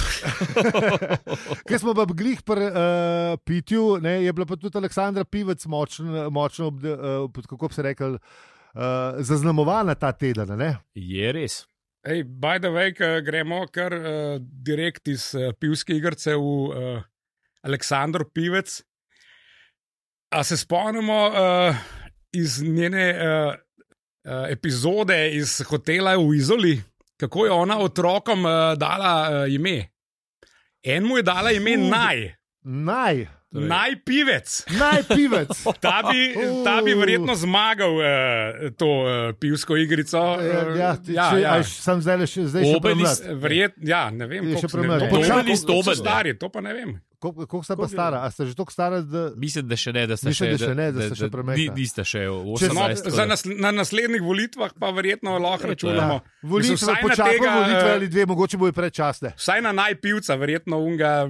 [1.67, 6.29] Ker smo pa glih pri uh, pitju, ne, je bila pa tudi Aleksandra Pivec močno,
[6.29, 8.81] močno obde, uh, kako bi se rekel, uh,
[9.19, 10.53] zaznamovana ta teden.
[10.57, 10.75] Ne?
[10.93, 11.63] Je res.
[12.07, 17.01] Ej, by the way, gremo kar uh, direkt iz uh, pivske igrice v uh,
[17.67, 18.81] Aleksandr Pivec.
[20.31, 21.75] A se spomnimo uh,
[22.31, 26.75] iz njene uh, uh, epizode iz hotela v Izoli,
[27.19, 29.89] kako je ona otrokom uh, dala uh, ime?
[30.83, 31.77] En mu je dala ime.
[31.77, 34.45] Naj, Naj, Naj Pivec.
[34.69, 35.49] naj pivec.
[35.81, 36.33] Ta bi,
[36.63, 38.05] ta bi verjetno zmagal uh,
[38.71, 40.21] to uh, pivsko igrico.
[40.37, 41.63] Ja, ja, ti- če, ja, ja.
[41.63, 43.41] Sem zdaj, še, zdaj še Oben iz- premlad.
[43.41, 45.95] Verjet, ja, ne vem, Je še Domen Koliko- iz koliko so Domen, ne.
[45.97, 46.91] stari, to pa ne vem.
[47.19, 48.21] Koliko sta pa stara?
[48.21, 50.73] A ste že tako stara, da Mislim, da še ne, da ste še, da še
[50.73, 51.57] ne, da ste še premajhna.
[51.57, 53.09] ni- Niste še v Če No, 18.
[53.09, 56.15] za nas, na naslednjih volitvah pa verjetno lahko računamo.
[56.15, 59.33] ja, volitve, Mislim, vsaj na počakamo tega, volitve eh, ali dve, mogoče bojo predčasne.
[59.35, 61.27] Vsaj na najpivca, verjetno unga,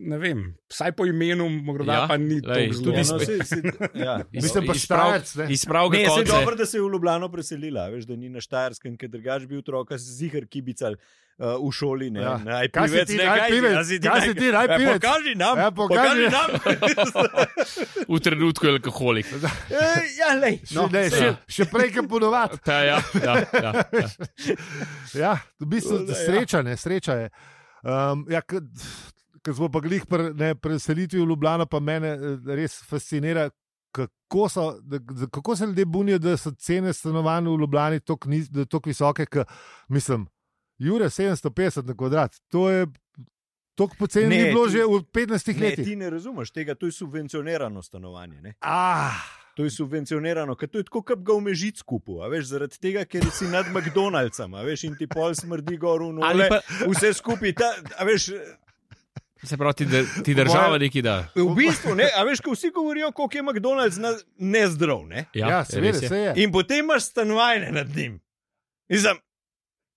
[0.00, 3.18] ne vem, vsaj po imenu, morda Ja, ja, pa ni lej, to tudi zelo.
[3.18, 3.62] No, sej, sej,
[4.06, 4.18] ja.
[4.30, 5.46] Mislim pa ne.
[5.50, 6.30] Izprav ga se je konce.
[6.30, 9.56] dobro, da se je v Ljubljano preselila, veš, da ni na Štajerskem, ker drugač bi
[9.56, 12.10] otroka zihar kibical uh, v šoli.
[12.10, 12.36] Ne, Ja.
[12.38, 13.74] Naj Kaj si pivec, ti, ne, naj kaj pivec?
[13.82, 15.00] si ti Kaj naj- si ti, naj Ja, pivec?
[15.00, 16.26] Pokaži nam, Ja, pokaži.
[16.28, 16.48] nam.
[18.08, 19.26] V trenutku je alkoholik.
[20.18, 22.58] Ja, lej, No, ne, še, še prej, kot ponovadi.
[22.60, 24.16] Ta, ja, ja, ja, ja.
[25.14, 26.18] Ja, v bistvu Tako ja.
[26.18, 27.26] sreča, ne, sreča je.
[27.80, 28.42] Um, ja,
[29.38, 32.20] k, ko smo pa glih pri ne, preselitvi v Ljubljano, pa mene eh,
[32.52, 33.48] res fascinira,
[33.90, 34.98] kako, so, da,
[35.28, 38.28] kako se ljudje bunijo, da so cene stanovanj v Ljubljani tako
[38.86, 39.44] visoke, ki
[39.88, 40.26] mislim,
[40.78, 42.36] Jure 750 na kvadrat.
[42.48, 42.86] To je
[43.74, 45.84] Tako poceni ni bilo ti- že v 15 Ne, letih.
[45.84, 48.40] ti ne razumeš tega, to je subvencionirano stanovanje.
[48.40, 48.54] Ne?
[48.60, 49.14] Ah,
[49.54, 52.76] To je subvencionirano, ker to je tako, kot ga v mežic kupil, a veš, zaradi
[52.76, 57.10] tega, ker si nad McDonald'som, veš, in ti pol smrdi gor v nole, pa- vse
[57.12, 57.70] skupaj, ta,
[58.04, 58.28] veš,
[59.48, 61.28] Se pravi, ti, da- ti država neki da.
[61.34, 65.24] v bistvu, ne, a veš, ko vsi govorijo, koliko je McDonald's na, nezdrav, ne?
[65.34, 66.34] Ja, ja, seveda, se je.
[66.36, 68.20] In potem imaš stanovanje nad njim.
[68.92, 69.16] Sem,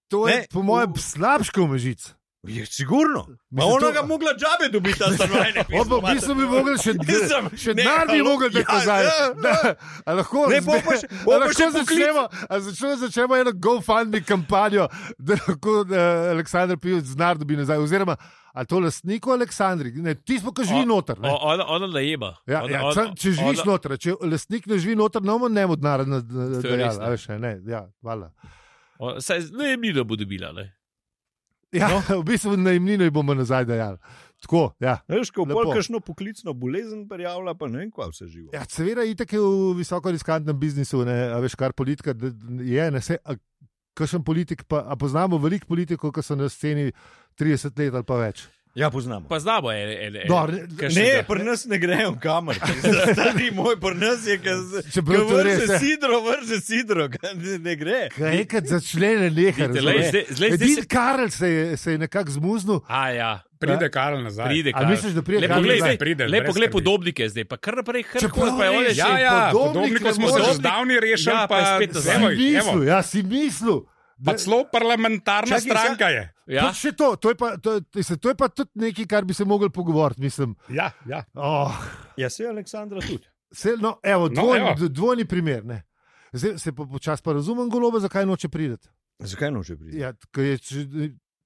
[0.07, 2.13] To je Ne, po mojem slabško mežic.
[2.43, 3.25] Je sigurno.
[3.27, 5.61] Ma Mislim, ona to- ga mogla džabe dobiti, ta stanovanje.
[5.73, 9.03] On v bistvu bi mogel še, Nisem, še ne, denar bi mogel dati ja, nazaj.
[9.03, 9.75] ja, Da,
[10.05, 13.51] a lahko Ne, bo pa še- bo pa lahko še začnemo, a začnemo, začnemo eno
[13.53, 14.87] GoFundMe kampanjo,
[15.19, 15.93] da lahko uh,
[16.31, 17.77] Aleksandr Pivec znar dobi nazaj.
[17.77, 18.17] Oziroma,
[18.51, 21.19] a to lastniku Aleksandri, ne, ti smo, ki živi noter.
[21.19, 21.29] ne.
[21.29, 22.33] O- Ona, ona najema.
[22.47, 25.45] Ja, ona, ja, sam, če živiš ona- noter, če lastnik ne živi noter, ne bomo
[25.47, 27.17] njemu denar na- na- To je dajali.
[27.29, 27.39] ne.
[27.39, 28.31] Ne, ja, hvala.
[29.19, 30.51] Saj najemnino bo dobila.
[30.51, 30.73] Ne?
[31.71, 32.01] Ja, no.
[32.21, 33.97] v bistvu najemnino ji bomo nazaj dajali.
[34.41, 34.97] Tako, ja.
[35.07, 38.49] Veš, ko bolj kakšno poklicno bolezen prijavlja, pa ne vem, kva vse živo.
[38.55, 42.87] Ja, seveda, itek je v visoko riskantnem biznisu, ne, a veš, kar politika je.
[42.91, 43.37] Ne, se, a,
[43.97, 46.89] kakšen politik, pa, a poznamo veliko politikov, ki so na sceni
[47.39, 48.47] 30 let ali pa več.
[48.73, 49.27] Ja, poznamo.
[49.27, 52.55] Pa znamo, ene, ene, No, ene, ne- pri nas ne grejo kamor.
[53.13, 54.53] Stari moj, pri nas je, ki
[54.95, 55.01] to
[55.37, 58.07] res, vrže sidro, vrže sidro, ne, ne gre.
[58.09, 59.67] Kaj enkrat začne ne neha.
[59.67, 62.79] Vidite, lej, zdaj- zdaj- zdaj Edith se- Karel se je, se je nekako zmuznil.
[62.87, 63.31] A, ja.
[63.59, 64.47] Pride Karl nazaj.
[64.47, 64.89] Pride, A Karl.
[64.89, 65.97] misliš, da pride Karl nazaj?
[65.97, 68.97] Pride, le brez poglej podobnike zdaj, pa kar naprej, kar pa je res, še.
[68.97, 71.91] Ja, ja, Podobnik podobnika ne smo se že zdavni rešili, Ja, pa je pa, spet
[71.93, 72.15] nazaj.
[72.15, 73.77] Si mislil, ja, si mislil.
[74.17, 76.23] pa celo parlamentarna Čakaj, stranka je.
[76.51, 79.23] Ja, Tudi še to, to je, pa, to, je, to je pa tudi nekaj, kar
[79.23, 80.21] bi se mogli pogovoriti.
[80.21, 81.23] Mislim, Ja, ja.
[81.33, 81.71] oh,
[82.17, 83.23] Ja, se Aleksandra tudi.
[83.51, 84.89] se, no, evo, No, dvojni, evo.
[84.89, 85.63] dvojni primer.
[85.65, 85.83] Ne.
[86.33, 88.87] Zdaj se počasi pa razumem, golobe, zakaj noče priti.
[89.21, 89.97] Zakaj noče priti?
[89.97, 90.57] Ja, ker je,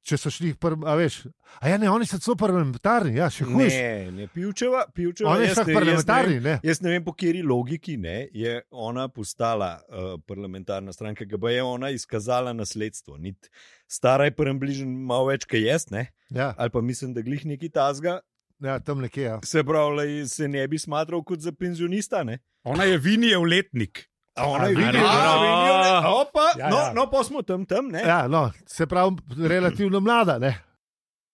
[0.05, 1.15] če, so šli, pr, a veš,
[1.57, 3.73] a ja, ne, oni so celo parlamentarni, ja, še hujš.
[3.73, 5.31] Ne, ne, pivčeva, pivčeva.
[5.31, 6.53] Oni so ne- jaz parlamentarni, ne ne.
[6.53, 11.37] vem- Jaz ne vem, po kateri logiki ne, je ona postala uh, parlamentarna stranka, ki
[11.37, 13.17] pa je ona izkazala nasledstvo.
[13.17, 13.49] Nit,
[13.87, 16.07] stara je približno malo več, kot jaz, ne?
[16.29, 18.19] Ja, ali pa mislim, da glih neki tazga,
[18.61, 19.23] ja, tam nekje.
[19.23, 19.39] Ja.
[19.43, 22.23] se pravi, se ne bi smatral kot za penzionista.
[22.23, 22.39] Ne?
[22.63, 24.05] Ona je vinijev letnik.
[24.36, 25.84] A ona je videla, no.
[25.84, 26.93] da opa, Ja, no, ja.
[26.93, 28.00] no, pa smo tam, tam, ne?
[28.02, 30.39] Ja, no, se pravi, relativno mlada.
[30.39, 30.60] Ne?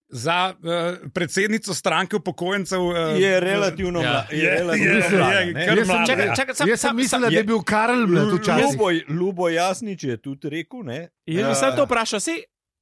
[0.10, 0.72] Za uh,
[1.10, 4.04] predsednico stranke upokojencev uh, Je relativno Ja.
[4.04, 4.28] mlada.
[4.32, 6.36] Je, Je- relativno je- mlada, je kar Jaz sem- ja.
[6.36, 8.66] čakaj, sam, Jaz sem sam, mislil, sam, da je bil Karl mlad včasih.
[8.72, 11.00] Ljubo, Ljubo Jasnič je tudi rekel, ne?
[11.26, 11.56] Jaz Ja.
[11.56, 12.32] sem samo to vprašal, se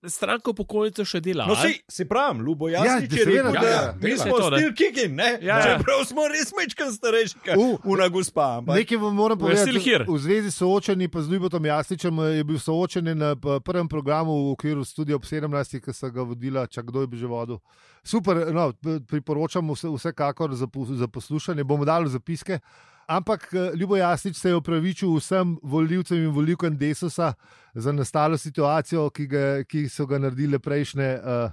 [0.04, 1.44] stranka upokojencev še dela.
[1.44, 1.62] No, a?
[1.62, 4.48] sej, se pravim, Ljubo Jasnič Ja, je rekel, ja, da ja, mi dela smo to,
[4.48, 5.30] still kicking, ne?
[5.42, 5.64] Ja, ja.
[5.68, 7.80] Čeprav smo res mečkan starejši, kot U.
[7.86, 8.58] una gospa.
[8.58, 9.90] Ampak, Nekaj vam moram We're still povedati.
[9.92, 10.06] here.
[10.08, 13.88] V zvezi s soočanji pa z Ljubotom Jasničem eh, je bil soočen na p- prvem
[13.88, 17.28] programu v okviru Studia ob 17, ki so ga vodila, čak kdo je bil že
[17.28, 17.60] vodil.
[18.04, 22.60] Super, no, p- priporočam vse, vsekakor za, za poslušanje, bomo dali zapiske.
[23.08, 27.34] Ampak eh, Ljubo Jasnič se je opravičil vsem volivcem in volivkam Desusa
[27.74, 31.52] za nastalo situacijo, ki, ga, ki so ga naredile prejšnje, uh,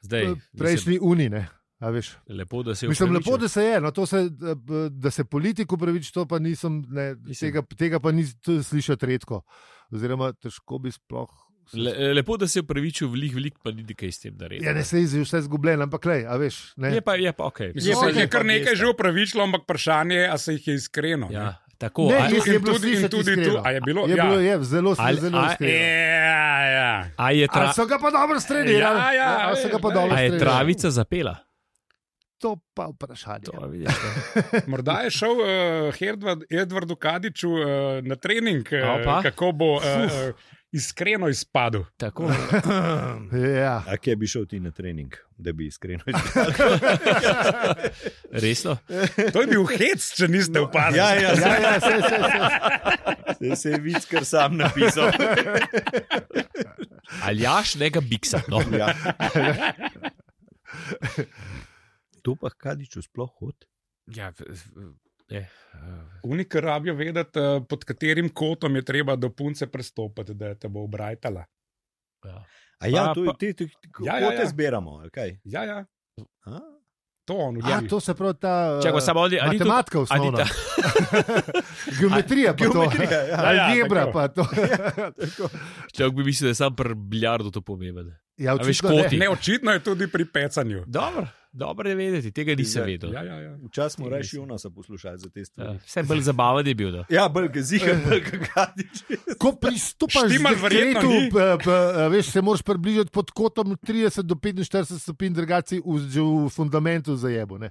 [0.00, 1.48] Zdaj, prejšnji unine.
[2.28, 3.32] Lepo, da se je Mislim, opravičil.
[3.32, 4.54] lepo, da se je, no, to se, da,
[4.90, 7.52] da se politiku pravič, to pa nisem, ne, Mislim.
[7.52, 9.42] tega, tega pa nisem slišati redko.
[9.90, 11.30] Oziroma, težko bi sploh.
[11.74, 14.62] Le, lepo, da se je upravičil, veliko, veliko pa ni kaj s tem naredil.
[14.62, 16.72] Ja, ne se je vse zgubljen, ampak le, a veš.
[16.76, 16.90] Ne.
[16.90, 17.60] Je pa, je pa ok.
[17.74, 20.66] Mislim, No, se jih je kar nekaj že upravičilo, ampak vprašanje je, ali se jih
[20.66, 21.28] je iskreno.
[21.30, 22.08] Ja, tako.
[22.08, 24.06] Ne, a, In je bilo tudi- tudi tu- a je bilo?
[24.06, 24.24] je, Ja.
[24.24, 25.72] bilo, je zelo, Ali- zelo a- iskreno.
[25.74, 27.10] Ja, ja.
[27.16, 28.98] a je, tra, Ali so ga pa dobro strenirali?
[28.98, 31.36] Ja, ja, ali so ga pa ej, dobro a je travica zapela?
[32.38, 33.44] To pa vprašanje.
[33.44, 34.10] To, vidiš, ne.
[34.70, 35.46] Morda je šel uh,
[36.00, 37.66] Edward, Edwardu Kadiču uh,
[38.00, 39.82] na trening, A uh, kako bo uh,
[40.72, 41.84] iskreno izpadel.
[41.96, 42.32] Tako.
[43.58, 43.82] Ja.
[43.86, 46.04] A kje bi šel ti na trening, da bi iskreno
[48.42, 48.76] Resno?
[49.32, 50.98] To je bil hec, če niste opazili.
[50.98, 53.34] Ja, ja, Ja, ja, se, se, se.
[53.34, 55.10] se, se je vic, kar sam napisal.
[57.26, 58.40] Aljaš nega biksa.
[58.48, 58.62] No.
[58.72, 58.92] Ja.
[62.22, 63.64] To pa kadiču sploh hod.
[64.06, 64.32] Ja,
[65.28, 65.40] v- je,
[65.74, 65.80] uh,
[66.24, 70.82] Unik rabijo vedeti, uh, pod katerim kotom je treba do punce prestopiti, da te bo
[70.82, 71.44] obrajtala.
[72.24, 72.44] ja.
[72.78, 73.64] A ja, Pa- to je te, te,
[74.00, 74.46] Ja, ja, ja, ja, ja.
[74.46, 75.38] zbiramo, kaj?
[75.44, 75.84] Ja, ja.
[76.44, 76.58] A?
[77.24, 78.80] To on A, to se pravi ta.
[78.80, 80.38] Čakaj, samo ali- ali matematika osnovna.
[80.38, 80.54] ta-
[81.98, 82.72] Geometrija pa to.
[82.72, 83.36] Geometrija, ja.
[83.44, 84.12] Algebra tako.
[84.12, 84.44] pa to.
[85.94, 88.14] Človek bi mislil, da je sam pri biljardu to pomemben.
[88.36, 89.18] Ja, A veš, očitno ne.
[89.18, 90.84] Ne, očitno je tudi pri pecanju.
[90.86, 91.26] Dobro.
[91.52, 93.12] Dobro je vedeti, tega nisem vedel.
[93.12, 93.52] Ja, ja, ja.
[93.62, 95.78] Včasih smo reči Jonasa poslušali za te Ja, stvari.
[95.80, 96.92] Vse bolj zabaven je bil.
[96.92, 97.04] Da.
[97.08, 99.02] Ja, bolj gazika, bolj gadič.
[99.38, 101.30] Ko pristopaš Štimal k verjetno dekretu, ni.
[101.30, 106.20] p- p- veš, se moraš približati pod kotom 30 do 45 stopinj, drugače v, že
[106.20, 107.58] v fundamentu zajebo.
[107.58, 107.70] Ne?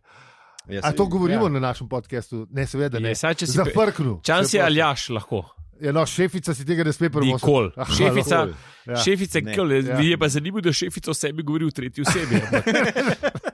[0.68, 1.50] Ja, A to govorimo ja.
[1.52, 2.48] na našem podkastu?
[2.50, 3.10] Ne, seveda ne.
[3.10, 4.20] Je, pe- Zafrknu.
[4.20, 4.66] Čas je Se prosim.
[4.66, 5.46] aljaš lahko.
[5.80, 7.26] Ja, no, šefica si tega ne sme prvo.
[7.28, 7.70] Nikoli.
[7.78, 8.48] Aha, Šefica.
[8.84, 8.96] Ja.
[8.98, 9.54] šefica, Ne.
[9.54, 10.00] kole, Ja.
[10.02, 12.36] je pa zanimivo, da šefica o sebi govori v tretji osebi.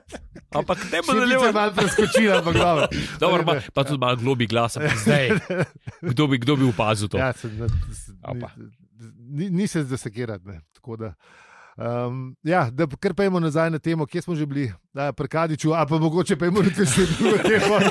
[0.54, 1.52] ampak- ne bo Šefica je nadaljeval.
[1.52, 2.86] malo preskočila, ampak dobro.
[3.20, 5.30] Dobro, ma, pa tudi malo globi glas, ampak zdaj.
[6.02, 7.18] Kdo bi, kdo bi opazil to?
[7.18, 8.50] Ja, se, ne, s- Opa.
[9.30, 10.46] ni, ni se zasekirati.
[10.46, 11.14] ne, tako da,
[11.76, 15.72] Um, ja, da kar pojmo nazaj na temo, kje smo že bili, da, pri Kadiču,
[15.72, 17.78] a pa mogoče pojmo na kaj še drugo temo.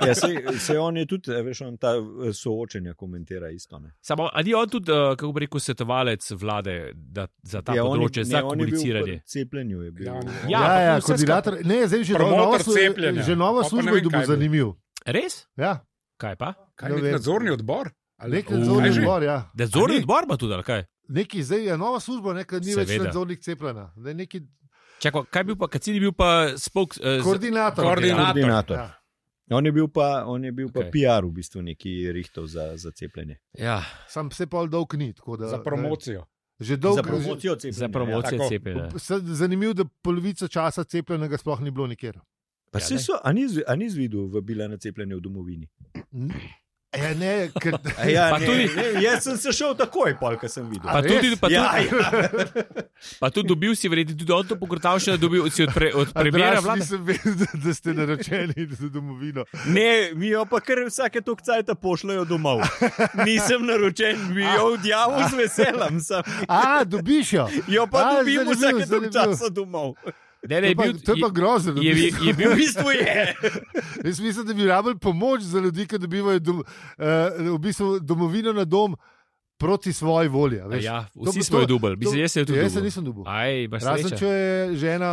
[0.00, 3.78] Ja, sej, sej on je tudi, eh, veš, on ta eh, soočenja komentira isto.
[3.78, 3.90] Ne?
[4.00, 7.82] Samo, ali je on tudi, uh, kako bi rekel, svetovalec vlade da, za ta Ja,
[7.82, 9.16] je- področje, ne, za je bil komuniciranje?
[9.26, 10.06] Cepljenju je bil.
[10.06, 10.14] Ja,
[10.48, 11.58] Ja, Ja, ja, koordinator.
[11.64, 12.14] Ne, zdaj že
[12.64, 13.22] cepljenja.
[13.22, 14.72] že ne služba vem, je dobil zanimiv.
[15.06, 15.44] Res?
[15.54, 15.80] Ja,
[16.16, 16.52] Kaj pa?
[16.76, 17.12] Kaj Ne je vem.
[17.12, 17.90] nadzorni odbor?
[18.22, 19.22] Nek Kaj nadzorni odbor.
[19.22, 19.50] Ja.
[19.54, 20.84] Nadzorni odbor ima tudi, ali kaj?
[21.08, 23.04] Neki zdaj je nova služba, nekaj ni več Seveda.
[23.04, 23.92] nadzornik cepljena.
[23.96, 24.40] Zdaj neki
[25.00, 27.84] Čakaj, kaj je bil pa, Kacini bil pa spok, uh, koordinator.
[27.84, 28.24] Koordinator.
[28.26, 28.76] Koordinator.
[28.76, 28.96] Ja.
[29.50, 30.90] On je bil pa, on je bil pa Okej.
[30.92, 33.38] PR v bistvu neki rihtov za, za cepljenje.
[33.54, 35.12] Ja, Sam se pol dolg ni.
[35.12, 36.20] tako Da, Za promocijo.
[36.20, 36.26] ne,
[36.60, 37.72] Že dolg, za promocijo cepljenja.
[37.74, 38.48] za promocijo tako.
[38.48, 38.90] cepljenja.
[38.92, 42.20] Se- Zanimivo, da polovico časa cepljenega sploh ni bilo nikjer.
[42.70, 43.00] Pa Ja, se ne.
[43.00, 45.66] so, a ni, a ni zvidel v bila na cepljenje v domovini?
[46.92, 50.48] Ja, ne, ker, Ja, Pa ne, tudi- ne, jaz sem se šel takoj, pol, ko
[50.48, 50.82] sem videl.
[50.84, 52.74] Pa tudi, pa, ja, tudi, ja.
[53.20, 55.92] pa tudi dobil si, verjetno tudi on to pogrtal, še da dobil si od, pre,
[55.94, 56.80] od premijera Andraž, vlade.
[56.80, 59.46] nisem vedel, da, ste naročeni za domovino.
[59.68, 62.66] Ne, mi jo pa kar vsake tok cajta pošljajo domov.
[63.20, 66.00] Nisem naročen, mi jo odjavil z veseljem.
[66.02, 66.26] Sem.
[66.48, 67.46] A, dobiš jo.
[67.68, 69.14] Jo pa A, dobim zanimivo, vsake tok zanimivo.
[69.14, 69.94] časa domov.
[70.42, 71.72] Ne, ne, To je pa, bil, to je pa grozno.
[71.74, 73.36] je, je, je bil V bistvu je.
[74.04, 76.64] Jaz mislim, da bi rabili pomoč za ljudi, ki dobivajo dom, uh,
[77.50, 78.96] v bistvu domovino na dom
[79.58, 80.56] proti svoji volji.
[80.80, 83.24] Ja, vsi to- smo jo mislim, jaz jo tudi Jaz se nisem dubil.
[83.26, 85.10] Aj, Razen če je žena,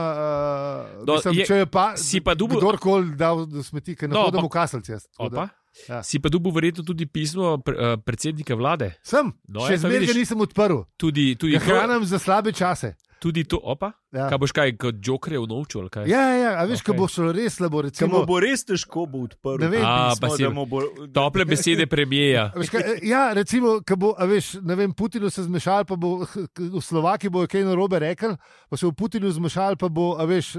[0.95, 3.93] uh, No, mislim, je- je, če je pa, si pa dubil- kdorkoli dal do smeti,
[3.93, 4.87] ker ne No, hodim v kaselc.
[4.87, 5.49] Jaz, tako da- Opa.
[5.85, 6.01] Ja.
[6.01, 7.61] Si pa dobil verjetno tudi pismo uh,
[7.99, 8.95] predsednika vlade.
[9.03, 10.87] Sem, No, še ja, zmeraj nisem odprl.
[10.97, 12.95] Tudi, tudi, to, hranim za slabe čase.
[13.19, 13.91] Tudi to, opa.
[14.09, 15.89] Ja, Kaj boš kaj, kot Joker je vnovčil?
[15.89, 16.05] kaj?
[16.05, 16.85] ja, ja, ja a veš, okay.
[16.87, 17.81] Ko bo šlo res slabo.
[17.81, 19.57] Recimo, bo res težko bo odprl.
[19.57, 19.81] Ne vem.
[19.81, 22.51] A, pismo, pa si- da mu bo, Tople besede premijeja.
[22.55, 26.23] Veš, kaj, ja, recimo, ko bo, a veš, ne vem, Putinu se zmešal, pa bo
[26.23, 30.53] v Slovaki bo kaj narobe rekel, pa se bo Putinu zmešal, pa bo, a veš,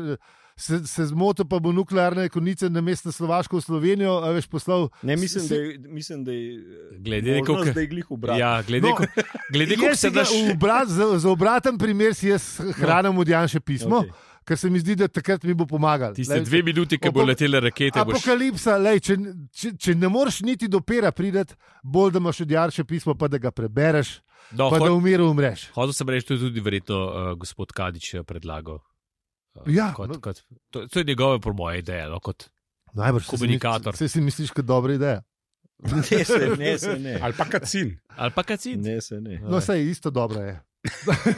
[0.58, 4.46] se, se zmotil, pa bo nuklearne konice na mest na Slovaško v Slovenijo, a veš,
[4.46, 4.88] poslal.
[5.02, 6.58] Ne, mislim, Si- da je, mislim, da je
[6.98, 8.38] Glede možnost, koliko- da je glih obrat.
[8.38, 9.06] Ja, glede, No, no,
[9.48, 10.28] glede koliko se daš.
[10.50, 12.44] obrat, za, za obraten primer si jaz
[12.74, 14.10] hranim od Janša pismo, okay.
[14.44, 16.14] ker se mi zdi, da takrat mi bo pomagal.
[16.14, 18.14] Tiste Lej, dve minuti, ki bo Opa- letele rakete, boš.
[18.16, 19.16] Apokalipsa, lej, če,
[19.52, 23.28] če, če ne moreš niti do pera priti, bolj da imaš od Janša pismo, pa
[23.28, 25.68] da ga prebereš, No, pa da ho, v miru umreš.
[25.70, 28.80] hodil sem reči, to je tudi verjetno uh, gospod Kadič eh, predlagal.
[29.66, 30.20] Ja, kot, no.
[30.20, 32.08] kot, to, to je njegove, po moje, ideje.
[32.08, 32.50] No, kot,
[32.94, 33.96] Najbrž Komunikator.
[33.96, 35.22] Saj si misliš, da je dobra ideja.
[35.78, 37.18] Ne, se ne, se ne.
[37.22, 37.98] Ali pa kacin.
[38.16, 38.80] ali pa kacin.
[38.82, 39.38] Ne, se ne.
[39.38, 40.60] No, sej isto dobro je.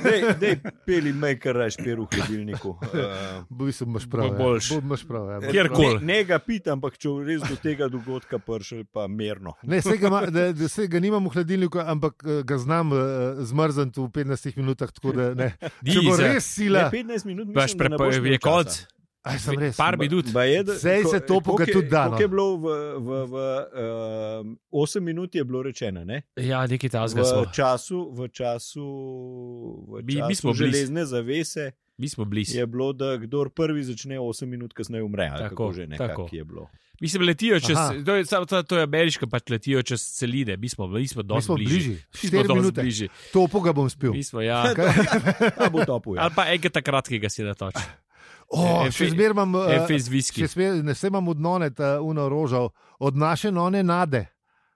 [0.05, 2.77] Dej, dej peli me, kar raš per v hladilniku.
[2.91, 4.29] Uh, bistvu imaš prav.
[4.29, 4.81] Bo ja.
[4.81, 5.05] boljš.
[5.09, 5.29] Prav.
[5.31, 5.51] Ja.
[5.51, 6.01] Kjerkoli.
[6.01, 9.55] ne, ne ga pitam, ampak če res do tega dogodka prišel, pa merno.
[9.63, 13.01] Ne, saj ga, da, da se ga nimam v hladilniku, ampak eh, ga znam uh,
[13.47, 14.93] zmrzniti v 15 minutah.
[14.93, 15.53] tako Da, ne.
[15.87, 18.43] Če bo res sila, Ne, 15 minut Baš mislim, da ne prepo, boš je imel
[18.45, 18.81] konc.
[19.23, 19.77] Aj sem res.
[19.77, 20.31] Par minut.
[20.31, 22.11] Ba je, da- Sej se ko- topu ga koliko je- tudi da, no.
[22.11, 23.35] Koliko je bilo v, v, v
[24.73, 26.23] uh, 8 minut je bilo rečeno, ne?
[26.35, 27.43] Ja, nekaj tasga smo.
[27.43, 28.87] V času, v času,
[29.87, 30.65] v Mi- mi času smo blizu.
[30.65, 32.55] železne zavese Mi smo blizu.
[32.55, 35.27] je bilo, da kdor prvi začne 8 minut kasneje umre.
[35.27, 35.91] ali Tako, kako že tako.
[35.93, 36.69] nekako je bilo.
[36.99, 37.73] Mislim, letijo čez.
[37.73, 37.95] Aha.
[37.99, 40.57] To je, samo to, to je ameriška, pač letijo čez celine.
[40.57, 41.73] Mi smo, mi smo Mi dosti smo bližje.
[41.73, 41.91] bližji.
[41.91, 42.83] Mi smo Štiri dosti minute.
[42.83, 43.09] bližje.
[43.33, 44.13] Topo ga bom spil.
[44.13, 44.65] Mi smo, ja.
[45.57, 46.17] Ta bo topu.
[46.17, 46.23] Ja.
[46.23, 47.81] Ali pa enega takrat, ki ga si natoči.
[48.51, 50.43] Oh, Efe- še zmeraj imam, eh, Efes viski.
[50.43, 54.27] še zmeraj- ne se imam od none, ta uno rožal, od naše none nade.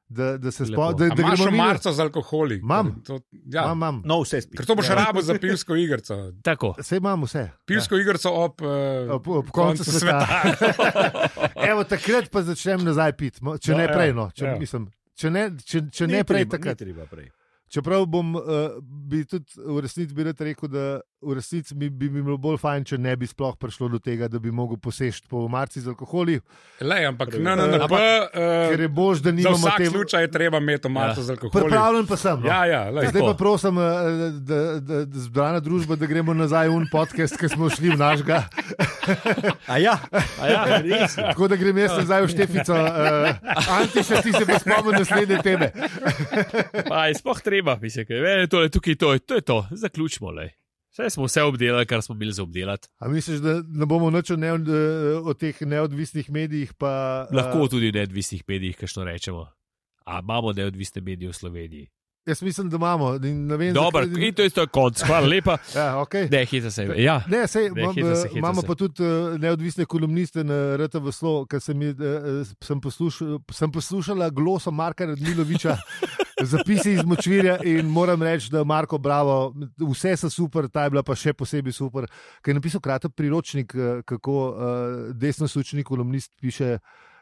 [0.06, 2.58] Da, da se spomnim, da, A da Imaš marco z alkoholi.
[2.58, 3.02] Imam.
[3.02, 3.64] To, ja.
[3.64, 4.02] Imam, imam.
[4.04, 4.56] No, vse spet.
[4.56, 4.94] Ker to boš ja.
[4.96, 6.14] rabo za pivsko igrico.
[6.42, 6.74] Tako.
[6.78, 7.50] Vse imam vse.
[7.66, 8.00] Pivsko ja.
[8.00, 10.28] igrico ob, uh, Ob, ob koncu sveta.
[11.70, 14.12] Evo, takrat pa začnem nazaj piti, mo- če No, ne ja, prej.
[14.12, 14.30] No.
[14.30, 14.58] Če, ja.
[14.58, 16.78] mislim, če ne, če, če ne prej, takrat.
[16.78, 17.30] Ni treba prej.
[17.74, 18.44] Čeprav bom, uh,
[18.78, 20.84] bi tudi v resnici bi rad rekel, da
[21.18, 24.28] v resnici bi, bi mi bilo bolj fajn, če ne bi sploh prišlo do tega,
[24.28, 26.36] da bi mogel posežti po marci z alkoholi.
[26.78, 30.22] Le, ampak na NNP, Ampak, uh, ker je bož, da za nimamo vsak te- slučaj
[30.22, 31.24] je treba imeti mato Ja.
[31.24, 31.54] z alkoholom.
[31.64, 32.38] Pripravljen pa sem.
[32.38, 32.46] No.
[32.46, 33.08] Ja, ja, lej.
[33.08, 33.82] Zdaj pa prosim, eh,
[34.40, 37.98] da, da, da zbrana družba, da gremo nazaj v un podcast, ki smo šli v
[37.98, 38.44] našega.
[39.66, 39.96] A ja,
[40.38, 41.16] A ja, res.
[41.16, 42.74] Tako da grem jaz nazaj v Štefico.
[42.74, 43.32] Uh,
[43.72, 45.72] Antiša, ti se bo spomnil naslednje teme.
[46.84, 50.50] Pa je sploh treba, mislim, da je to, tukaj to, to je to, zaključimo le.
[50.94, 52.88] Vse smo vse obdelali, kar smo bili za obdelati.
[52.98, 54.52] A misliš, da ne bomo nič o, ne,
[55.24, 56.74] o teh neodvisnih medijih?
[56.74, 59.48] Pa, Lahko eh, tudi v neodvisnih medijih, kaj što rečemo.
[60.06, 61.88] A imamo neodvisne medije v Sloveniji?
[62.26, 63.18] Jaz mislim, da imamo.
[63.74, 65.56] Dobro, zakaj- to je to konc, hvala lepa.
[65.76, 66.30] Ja, okay.
[66.30, 66.88] Ne, hita se.
[66.96, 68.66] Ja, Ne, sej, Ne, imam, hecam se, eh, hecam imamo se.
[68.66, 71.94] pa tudi eh, neodvisne kolumniste na RTV Slo, ker sem, eh,
[72.60, 75.76] sem, poslušal, sem poslušala gloso Marka Radmiloviča,
[76.44, 81.02] zapisi iz Močvirja in moram reči, da Marko, bravo, vse so super, ta je bila
[81.02, 82.08] pa še posebej super,
[82.42, 84.56] ker je napisal kratek priročnik, kako uh,
[85.14, 86.72] desnosučni kolumnist piše.
[86.74, 87.13] Uh,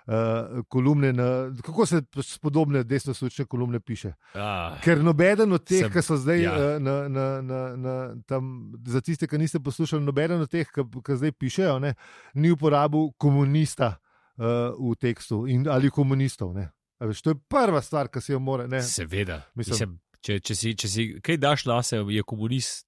[0.69, 1.27] kolumne, na,
[1.63, 2.03] kako se
[2.41, 4.13] podobne desno-sučne kolumne piše.
[4.35, 6.53] ah, Ker nobeden od teh, ki so zdaj ja.
[6.55, 6.79] ja.
[6.79, 7.95] na, na, na, na,
[8.27, 10.83] tam, za tiste, ki niste poslušali, nobeden od teh, ki,
[11.17, 11.95] zdaj pišejo, ne,
[12.35, 13.97] ni uporabil komunista
[14.37, 16.55] uh, v tekstu in, ali komunistov.
[16.55, 16.71] Ne.
[17.01, 18.67] Veš, to je prva stvar, ki si jo mora.
[18.67, 18.83] Ne.
[18.83, 19.43] seveda.
[19.55, 22.87] Mislim- Mislim, če, če, si, če si kaj daš na sebe, je komunist.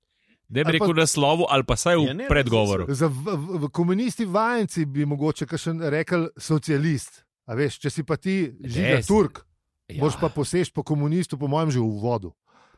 [0.54, 2.86] Ne bi pa- rekel na slovu, ali pa saj v Ja, ne, predgovoru.
[2.88, 7.24] Za v, v, v komunisti vajenci bi mogoče še rekel socialist.
[7.44, 9.04] A veš, če si pa ti Res.
[9.04, 9.42] Turk,
[9.84, 9.96] Ja.
[9.96, 10.00] ja.
[10.00, 12.30] boš pa posež po komunistu, po mojem, že v vodu.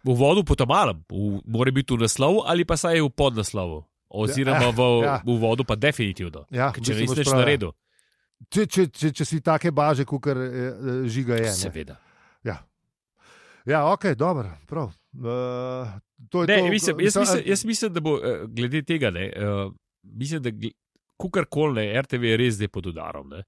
[0.02, 3.84] V vodu po tam malem, v- mora biti v naslovu ali pa saj v podnaslovu.
[4.08, 5.20] Oziroma v, Ja.
[5.20, 6.46] v vodu pa definitivno.
[6.48, 7.36] Ja, če nič prav, ja.
[7.36, 7.70] naredil,
[8.46, 10.36] Če, če, če, če si take baže, kot eh,
[11.04, 11.46] žiga je.
[11.46, 11.52] ne.
[11.52, 11.96] seveda.
[13.64, 14.94] Ja, ok, dobro, prav.
[15.12, 15.90] Uh,
[16.31, 19.33] to je Ne, to, mislim, jaz, Mislim, jaz mislim, da bo eh, glede tega, ne,
[19.37, 20.50] uh, mislim, da
[21.16, 23.29] kukorkoli ne, RTV je res zdaj pod udarom.
[23.29, 23.42] Ne.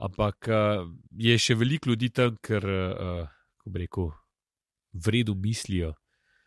[0.00, 0.86] Ampak uh,
[1.20, 3.26] je še veliko ljudi tam, ker, uh,
[3.60, 4.12] kako bi rekel,
[4.92, 5.94] v redu mislijo.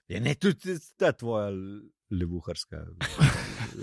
[0.08, 1.52] Je Ja, ne tudi ta tvoja
[2.12, 2.86] levuharska.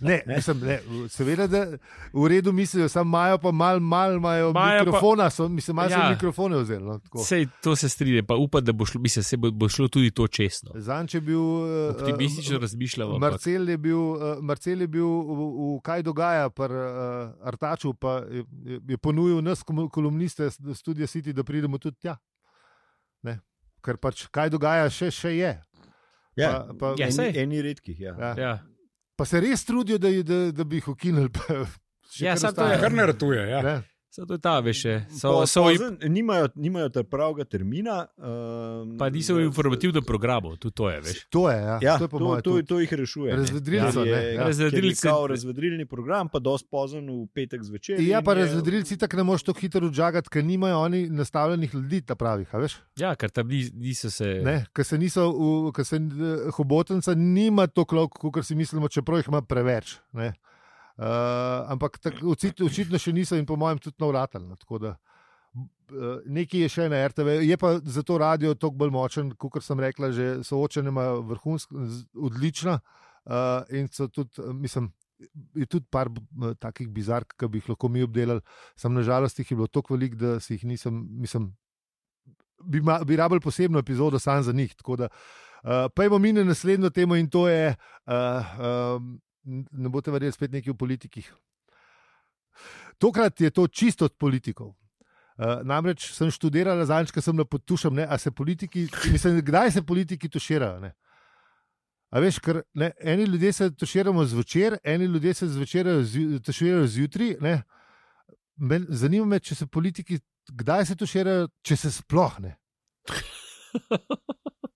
[0.00, 0.34] Ne, Ne.
[0.34, 1.66] mislim, ne, seveda, da
[2.12, 6.10] v redu mislijo, samo imajo pa malo mal, Imajo pa- mikrofona, so, mislim, malo ja.
[6.10, 6.84] Mikrofone vzeli.
[6.84, 7.18] No, tako.
[7.20, 10.10] Sej to se strinjam, pa upam, da bo šlo, mislim, se bo, bo šlo tudi
[10.10, 10.70] to čestno.
[10.76, 11.38] Zanč je bil.
[11.38, 13.10] eh, Optimistično eh, razmišljamo.
[13.12, 15.38] ampak- Marcel je bil, uh, Marcel je bil v,
[15.76, 16.74] v kaj dogaja, pri uh,
[17.42, 18.44] Artaču, pa je,
[18.84, 22.16] je- ponudil nas, kolumniste s- Studia City, da pridemo tudi tja.
[23.22, 23.38] Ne?
[23.80, 25.52] Ker pač kaj dogaja, še, še je.
[26.36, 28.00] Ja, Pa- pa- Ja, eni, eni redkih.
[28.00, 28.16] Ja.
[28.18, 28.34] Ja.
[28.38, 28.58] Ja.
[29.16, 31.28] Pa se res trudijo, da, da, da bi jih ukinili.
[32.18, 32.80] Ja, samo to je-.
[32.80, 33.48] Kar ne ratuje.
[33.48, 33.62] Ja.
[33.62, 33.82] Ne?
[34.12, 34.94] Samo to je ta, veš, še.
[35.10, 37.94] so, Po- so, pozen, nimajo, nimajo ter pravega termina.
[38.14, 41.18] Um, pa niso v informativnem programu, tudi to je, veš.
[41.30, 41.76] To je, ja.
[41.82, 43.30] Ja, to, je po to, moje to, to jih rešuje.
[44.04, 44.44] je- ne, ja.
[44.44, 48.00] Razvedrilci- kao razvedrilni program, pa dosti pozen v petek zvečer.
[48.02, 52.02] Ja, pa je- razvedrilci tako ne moreš tako hitro odžagati, ker nimajo oni nastavljenih ljudi,
[52.02, 52.76] ta pravih, a veš?
[52.94, 54.42] Ja, ker tam ni, niso se.
[54.44, 55.24] Ne, ker se niso,
[55.72, 56.02] ker se eh,
[56.52, 59.96] Hobotnica nima toliko kot si mislimo, čeprav jih ima preveč.
[60.12, 60.34] Ne.
[60.92, 64.44] Uh, ampak tak, očitno, še niso in po mojem tudi navratali.
[64.44, 64.96] No, da,
[65.56, 69.80] uh, nekaj je še na RTV, je pa zato radio toliko bolj močen, kot sem
[69.80, 71.86] rekla, že soočenje ima vrhunsko,
[72.28, 74.92] odlična uh, in so tudi, mislim.
[75.54, 76.08] Je tudi par
[76.58, 78.42] takih bizark, ki bi jih lahko mi obdelali,
[78.74, 81.44] samo nažalost jih je bilo tako veliko, da si jih nisem, mislim,
[82.58, 84.74] bi, ma, bi rabili posebno epizodo sam za njih.
[84.74, 85.08] Tako da,
[85.62, 87.76] uh, Pejmo mi na naslednjo temo in to je,
[88.06, 88.14] uh,
[88.96, 91.32] um, ne boste verjeli, spet nekaj v politikih.
[92.98, 94.74] Tokrat je to čisto od politikov.
[95.32, 99.70] Uh, namreč sem študirala zadnjič, ko sem na potušem, ne, a se politiki, mislim, kdaj
[99.78, 100.80] se politiki tuširajo.
[100.80, 100.92] Ne?
[102.12, 105.88] A veš, ker ne, eni ljudje se tuširamo zvečer, eni ljudje se zvečer
[106.44, 107.36] tuširajo zjutraj.
[108.56, 110.20] Men, zanima me, če se politiki,
[110.52, 112.56] kdaj se tuširajo, če se sploh ne.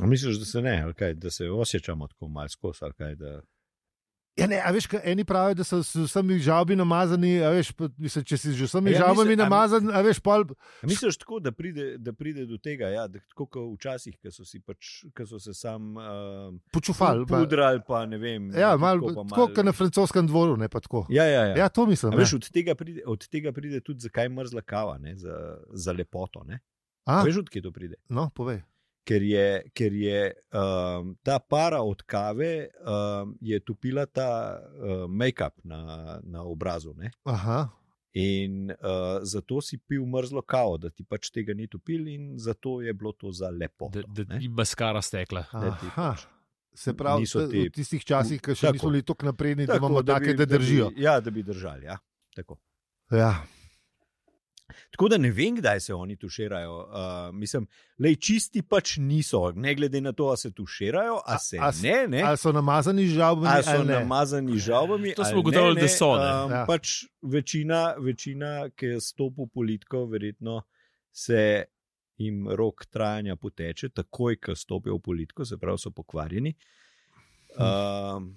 [0.00, 2.80] A misliš, da se ne, kaj, da se osjećamo tako malo skozi?
[3.16, 3.40] Da...
[4.36, 7.40] Ja, ne, a veš, eni pravijo, da so z vsemi žalbi namazani.
[7.40, 10.44] a Veš, mislim, če si z vsemi Ja, žalbami mislim, a- namazan, a veš, pol.
[10.82, 14.30] A misliš tako, da pride, da pride do tega, ja, da tako kot včasih, ko
[14.30, 16.04] so, pač, ko so se sam uh,
[16.72, 17.24] Počufali.
[17.26, 18.52] pudrali, pa ne vem.
[18.52, 21.06] Ja, mal, tako pa tako kot na francoskem dvoru, ne pa tako.
[21.08, 21.56] Ja, ja, ja.
[21.64, 22.12] Ja, to mislim.
[22.12, 22.20] A.
[22.20, 26.44] Veš, od, tega pride, od tega pride tudi, zakaj mrzla kava, ne, za, za lepoto.
[26.44, 26.60] Ne.
[27.08, 28.02] A, Veš, odkje to pride?
[28.12, 28.60] no, povej.
[29.06, 30.20] Ker je, ker je
[30.52, 32.48] um, ta para od kave
[32.82, 35.78] um, je topila ta uh, make-up na,
[36.24, 36.90] na obrazu.
[36.94, 37.12] Ne.
[37.24, 37.68] Aha.
[38.14, 38.76] In uh,
[39.22, 43.12] zato si pil mrzlo kavo, da ti pač tega ni topil, in zato je bilo
[43.12, 43.90] to za lepo.
[43.90, 45.44] Da, da ti maskara stekla.
[45.52, 46.10] Da ti Aha.
[46.10, 46.26] pač
[46.74, 48.72] Se pravi, niso ti- v tistih časih, ki še Tako.
[48.74, 50.90] nismo bili tako napredni, da Tako, imamo take, bi- da držijo.
[50.90, 51.84] Bi, ja, da bi držali.
[51.84, 51.96] Ja.
[52.34, 52.58] Tako.
[53.10, 53.30] Ja.
[54.90, 56.74] Tako da ne vem, kdaj se oni tuširajo.
[56.76, 56.86] Uh,
[57.32, 57.66] mislim,
[57.98, 61.82] le čisti pač niso, ne glede na to, ali se tuširajo, ali se a s-
[61.82, 62.06] ne.
[62.08, 62.22] ne.
[62.22, 65.14] Ali so namazani z žalbami, Ali so ali namazani z žalbami?
[65.14, 66.24] To smo ugotovili, da so, ne.
[66.34, 66.56] Um, Ja.
[66.56, 66.64] ja.
[66.66, 66.88] pač
[67.22, 70.62] večina, večina, ki je stopil v politiko, verjetno
[71.12, 71.64] se
[72.18, 76.54] jim rok trajanja poteče, takoj, ko stopijo v politiko, se pravi, so pokvarjeni.
[77.56, 78.36] Um,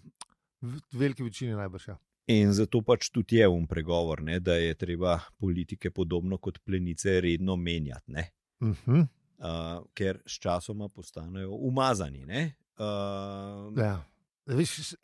[0.62, 1.88] V veliki večini najbrž.
[1.88, 1.98] Ja.
[2.30, 7.22] In zato pač tudi je um pregovor, ne, da je treba politike podobno kot plenice
[7.22, 9.08] redno menjati, ne, Uh -huh.
[9.38, 12.26] uh, ker s časoma postanejo umazani.
[12.26, 14.04] Ne, uh, ja.
[14.46, 14.96] Veš,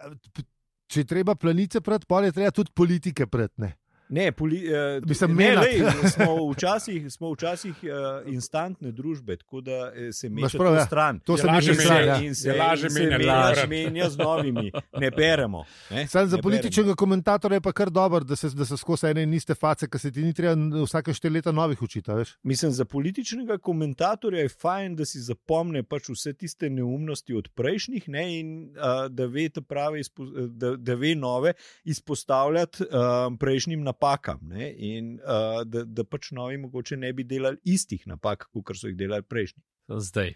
[0.88, 3.52] če je treba planice pred, pa je treba tudi politike pred.
[3.58, 3.78] Ne?
[4.10, 5.82] Ne, poli, uh, Mislim, ne lej,
[6.14, 10.76] smo včasih, smo včasih uh, instantne družbe, tako da eh, se Imaš meša prav, to
[10.76, 10.86] ja.
[10.86, 11.20] stran.
[11.20, 12.02] To Je se menjati, menja.
[12.02, 12.22] ja.
[12.22, 13.68] In se, menjati, menja, ja.
[13.68, 15.64] menja z novimi, ne beremo.
[15.90, 19.08] Ne, Sam za ne političnega komentatorja je pa kar dobro, da se, da se skozi
[19.08, 22.12] ene in iste face, ki se ti ni treba vsake štiri leta novih učiti.
[22.44, 28.10] Mislim, za političnega komentatorja je fajn, da si zapomne pač vse tiste neumnosti od prejšnjih
[28.10, 31.54] ne, in uh, da, ve prave izpo, da, da ve nove
[31.84, 34.44] izpostavljati uh, prejšnjim napakam.
[34.52, 38.92] Ne, in uh, da, da pač novi mogoče ne bi delali istih napak, kot so
[38.92, 39.64] jih delali prejšnji.
[39.88, 40.36] Zdaj.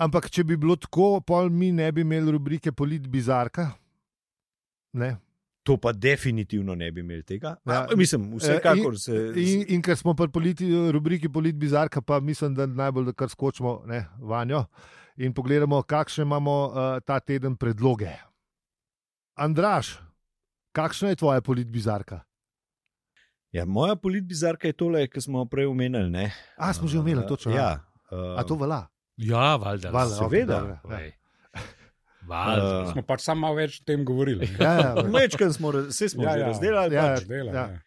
[0.00, 3.70] Ampak če bi bilo tako, pol mi ne bi imeli rubrike Polit Bizarka.
[4.96, 5.16] Ne.
[5.68, 7.56] To pa definitivno ne bi imeli tega.
[7.68, 7.74] Ja.
[7.74, 9.18] Ja, mislim, vsekakor se.
[9.36, 13.28] In, in ker smo pri politi, rubriki Polit Bizarka, pa mislim, da najbolj da kar
[13.28, 14.64] skočimo ne, vanjo
[15.20, 16.74] in pogledamo, kakšne imamo uh,
[17.04, 18.14] ta teden predloge.
[19.36, 19.98] Andraš,
[20.72, 22.22] kakšna je tvoja Polit Bizarka?
[23.52, 26.10] Ja, moja politbizarka je tole, ki smo prej omenili.
[26.10, 26.30] Ne?
[26.56, 27.50] A, smo že omenili, točno.
[27.54, 27.80] Ja,
[28.12, 28.84] uh, A to velja?
[29.16, 29.90] Ja, valjda.
[29.90, 30.60] Valjda, seveda.
[30.60, 31.10] dobro, ja.
[32.28, 32.82] Valjda.
[32.84, 34.46] Uh, Smo pač samo malo več o tem govorili.
[34.60, 36.46] Ja, ja, Mečkaj smo, vse smo Ja, ja, ja.
[36.46, 36.94] razdelali.
[36.94, 37.24] Ja, pač.
[37.26, 37.64] Dela, Ja.
[37.66, 37.80] ja.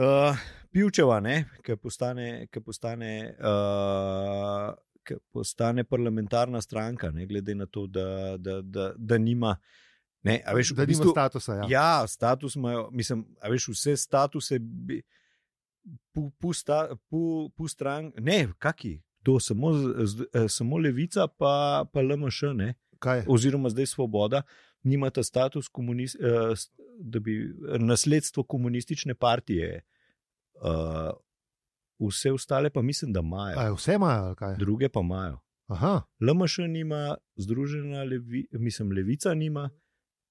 [0.00, 0.36] Uh,
[0.72, 1.18] Pivčeva,
[1.66, 4.70] ki postane, ki postane, uh,
[5.06, 9.56] ki postane parlamentarna stranka, ne glede na to, da, da, da, da nima.
[10.22, 11.54] Ne, a veš, da v nima bistvu, statusa.
[11.54, 11.66] Ja.
[11.70, 14.58] ja, status imajo, mislim, a veš, vse statuse,
[16.12, 19.72] pu, pu, sta, pu, pu stran, ne, kaki, to samo,
[20.04, 21.52] z- eh, samo levica, pa,
[21.84, 23.24] pa LMŠ, ne, Kaj?
[23.26, 24.42] oziroma zdaj svoboda,
[24.82, 26.54] nimata status komunist, eh,
[26.98, 27.38] da bi
[27.78, 29.82] nasledstvo komunistične partije.
[30.54, 31.16] Uh,
[32.00, 34.56] vse ostale pa mislim, da A, imajo, je vse imajo, kaj?
[34.56, 35.38] druge pa imajo.
[35.66, 36.02] Aha.
[36.20, 39.70] LMŠ nima, združena levi, mislim, levica nima,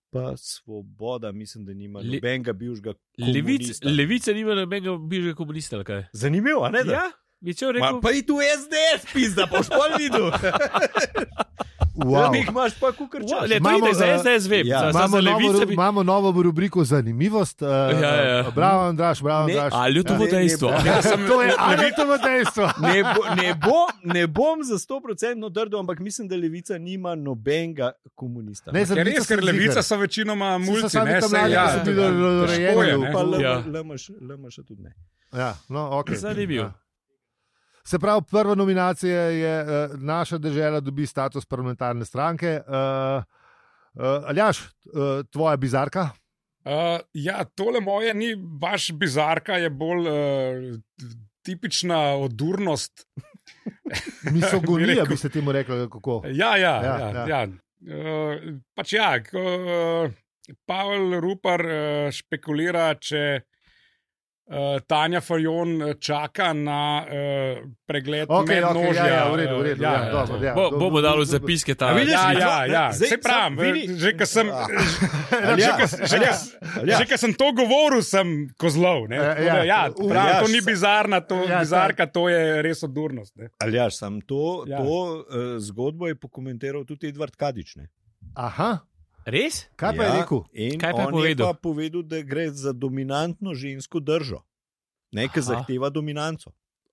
[0.10, 2.93] pa svoboda, mislim, da nima Le- nobenega bivšega.
[3.18, 3.89] Levic, komunista.
[3.89, 5.76] levica nima nobenega bližnjega komunista.
[5.76, 6.03] ali kaj?
[6.14, 6.84] Zanimivo, a ne?
[6.84, 6.91] da?
[6.93, 8.01] Ja, bi če Ma, rekel.
[8.01, 10.32] pa i tu SDS, pizda, pa špol videl.
[12.02, 12.32] Wow.
[12.43, 13.41] Imaš pa kukar Wow, čas.
[13.43, 14.66] le, to Imamo, za SDS web.
[14.66, 14.80] ja.
[14.82, 15.74] za, Imamo za novo, bi...
[15.74, 17.62] imamo novo rubriko Zanimivost.
[17.62, 18.52] Uh, Ja, ja.
[18.52, 19.74] Bravo, Andraš, bravo, Ne, Andraš.
[19.76, 20.70] Ali je to Ne, bo ne, dejstvo?
[20.70, 22.66] ne, Ja, to je Anetovo dejstvo.
[22.82, 25.10] Ne, bo, ne, bo, ne bom za 100%
[25.54, 28.72] trdil, ampak mislim, da levica nima nobenega komunista.
[28.72, 29.84] Ne, za Ker levico res, ker sem levica ziher.
[29.84, 32.89] so večinoma so multi, sami ne tam se mladi, ja, ki so bili težko rojeni
[32.89, 33.12] je, v- ne.
[33.12, 33.54] pa Ja.
[33.60, 34.91] LMŠ, LMŠ tudi ne.
[35.34, 36.16] Ja, no, okay.
[36.16, 36.64] Zanimivo.
[36.64, 36.74] Ja.
[37.90, 42.60] Se pravi, prva nominacija je uh, naša država, dobi status parlamentarne stranke.
[42.68, 43.24] Uh,
[43.94, 46.10] uh, Aljaš, uh, tvoja bizarka?
[46.66, 50.78] Uh, ja, tole moje ni baš bizarka, je bolj uh,
[51.42, 53.08] tipična odurnost.
[54.34, 55.90] Misogonija bi se temu reklo.
[55.90, 56.22] Kako?
[56.26, 57.10] Ja, ja, Ja, ja.
[57.10, 57.28] ja.
[57.28, 57.28] ja.
[57.28, 57.48] ja.
[57.48, 60.12] Uh, pač ja, ko uh,
[60.66, 63.42] Pavel Rupar uh, špekulira, če
[64.50, 67.12] uh, Tanja Fajon uh, čaka na uh,
[67.86, 69.04] pregled Okay, okay, mednožja.
[69.04, 70.54] ja, ja, v redu, v redu, uh, ja, dobro, ja.
[70.54, 72.86] Bo, Do- bomo dali zapiske ta A vidiš, Ja, Zdaj, ja, ja.
[72.91, 74.47] zdaj Se pravim, vidi- že ko sem,
[75.32, 76.97] Aljaš, Aljaš.
[76.97, 79.08] že ko sem to govoril, sem kozlov.
[79.08, 79.18] Ne?
[79.18, 79.54] Eh, ja.
[79.54, 83.36] da, ja, pravim, to ni bizarna, to, Ja, bizarka, to je res odurnost.
[83.36, 83.50] Ne?
[83.60, 84.70] Aljaš, sam to, Ja.
[84.70, 84.78] ja.
[84.80, 85.24] to uh,
[85.60, 87.76] zgodbo je pokomentiral tudi Edvard Kadič.
[87.76, 87.88] Ne?
[88.36, 88.80] Aha,
[89.30, 89.70] Res?
[89.76, 90.40] kaj pa je rekel?
[90.54, 91.48] In Kaj pa je on povedal?
[91.48, 94.42] je pa povedal, da gre za dominantno žensko držo,
[95.12, 95.48] nekaj Aha.
[95.54, 96.52] zahteva dominanco.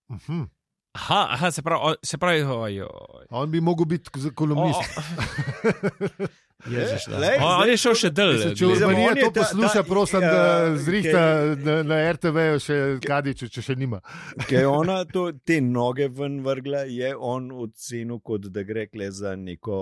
[0.08, 0.48] Uh -huh.
[0.96, 3.26] Aha, aha se pravi, on- se pravi, oj, oj.
[3.32, 4.80] On bi mogel biti z- kolumnist.
[6.66, 7.18] Ježiš, da.
[7.18, 8.32] Lej, on, on zdaj- je šel še dlje.
[8.32, 10.44] Mislim, če Urbanija to posluša, ta- prosim, ja, da
[10.76, 14.00] zrihta ker- na, na RTV-ju še Kadiču, če še nima.
[14.48, 19.10] Ker je ona to, te noge ven vrgla, je on ocenil, kot da gre kle
[19.12, 19.78] za neko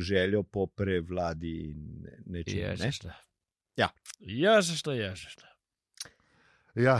[0.00, 1.84] željo po prevladi in
[2.26, 2.56] nečem.
[2.56, 2.72] Ne?
[2.72, 3.14] Ježiš, da.
[3.76, 3.90] Ja.
[4.20, 5.36] Ježiš, ježiš.
[6.74, 6.98] Ja,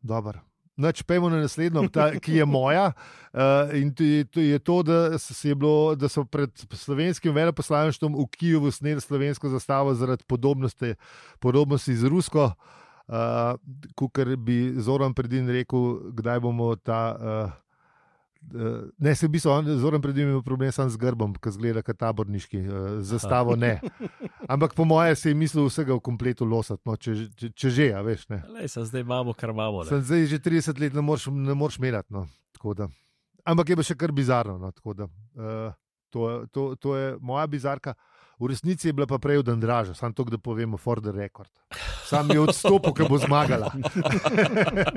[0.00, 0.40] Dobro.
[0.76, 2.90] Nač pejmo na naslednjo, ta, ki je moja.
[3.32, 8.12] Uh, in to je, to je to, da, je bilo, da so pred slovenskim veleposlaništvom
[8.14, 10.94] v Kijevu sneli slovensko zastavo zaradi podobnosti,
[11.40, 12.52] podobnosti z rusko.
[13.06, 13.56] Uh,
[13.96, 17.00] Kukar bi Zoran predin rekel, kdaj bomo ta.
[17.16, 17.65] Uh,
[18.98, 22.60] ne, se v bistvu zelo predvsem imel problem sam z grbom, ki zgleda kot taborniški,
[22.62, 23.78] uh, zastavo ne.
[24.52, 27.88] Ampak po moje se je mislil vsega v kompletu losati, no, če, če, če že,
[27.96, 28.28] a veš.
[28.32, 28.42] Ne.
[28.58, 29.84] Lej, zdaj imamo, kar imamo.
[29.88, 32.14] Sem zdaj že 30 let, ne moreš, ne moreš merati.
[32.14, 32.26] No,
[33.46, 34.58] Ampak je pa še kar bizarno.
[34.58, 35.74] No, da, uh,
[36.10, 37.94] to, to, to je moja bizarka.
[38.38, 41.48] V resnici je bila pa prej od Andraža, samo to, da povemo, for the record.
[42.04, 43.72] Sam je odstopil, ker bo zmagala.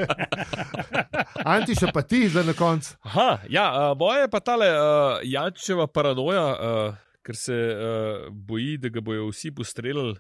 [1.56, 3.00] Anti, še pa ti za na koncu.
[3.48, 8.92] Ja, uh, moje je pa tale uh, Jančeva paranoja, uh, ker se uh, boji, da
[8.92, 10.20] ga bojo vsi postreljali.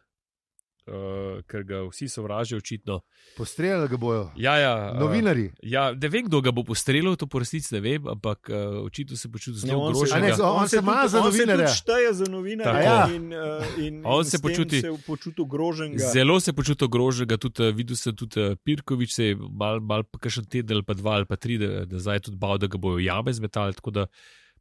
[0.90, 2.96] Uh, ker ga vsi sovražijo, očitno.
[3.38, 4.24] Postreljali ga bojo.
[4.38, 5.44] Ja, ja, Novinari.
[5.46, 8.80] Uh, ja, ne vem, kdo ga bo postreljal, to po resnici ne vem, ampak uh,
[8.88, 10.24] očitno se počuti zelo ogrožen.
[10.24, 11.68] On, on, on se ima za novinarja.
[11.68, 12.82] On se šteje za novinarja.
[12.82, 13.04] Ja.
[13.14, 15.94] In, uh, in, on in se počuti, se počuti ogrožen.
[16.14, 17.38] Zelo se počuti ogrožen.
[17.38, 21.20] Tudi videl sem tudi uh, Pirkovič, se je mal, mal kakšen teden ali pa dva
[21.22, 23.78] ali pa tri, da, da zdaj tudi bal, da ga bojo jame zmetali.
[23.78, 24.08] Tako da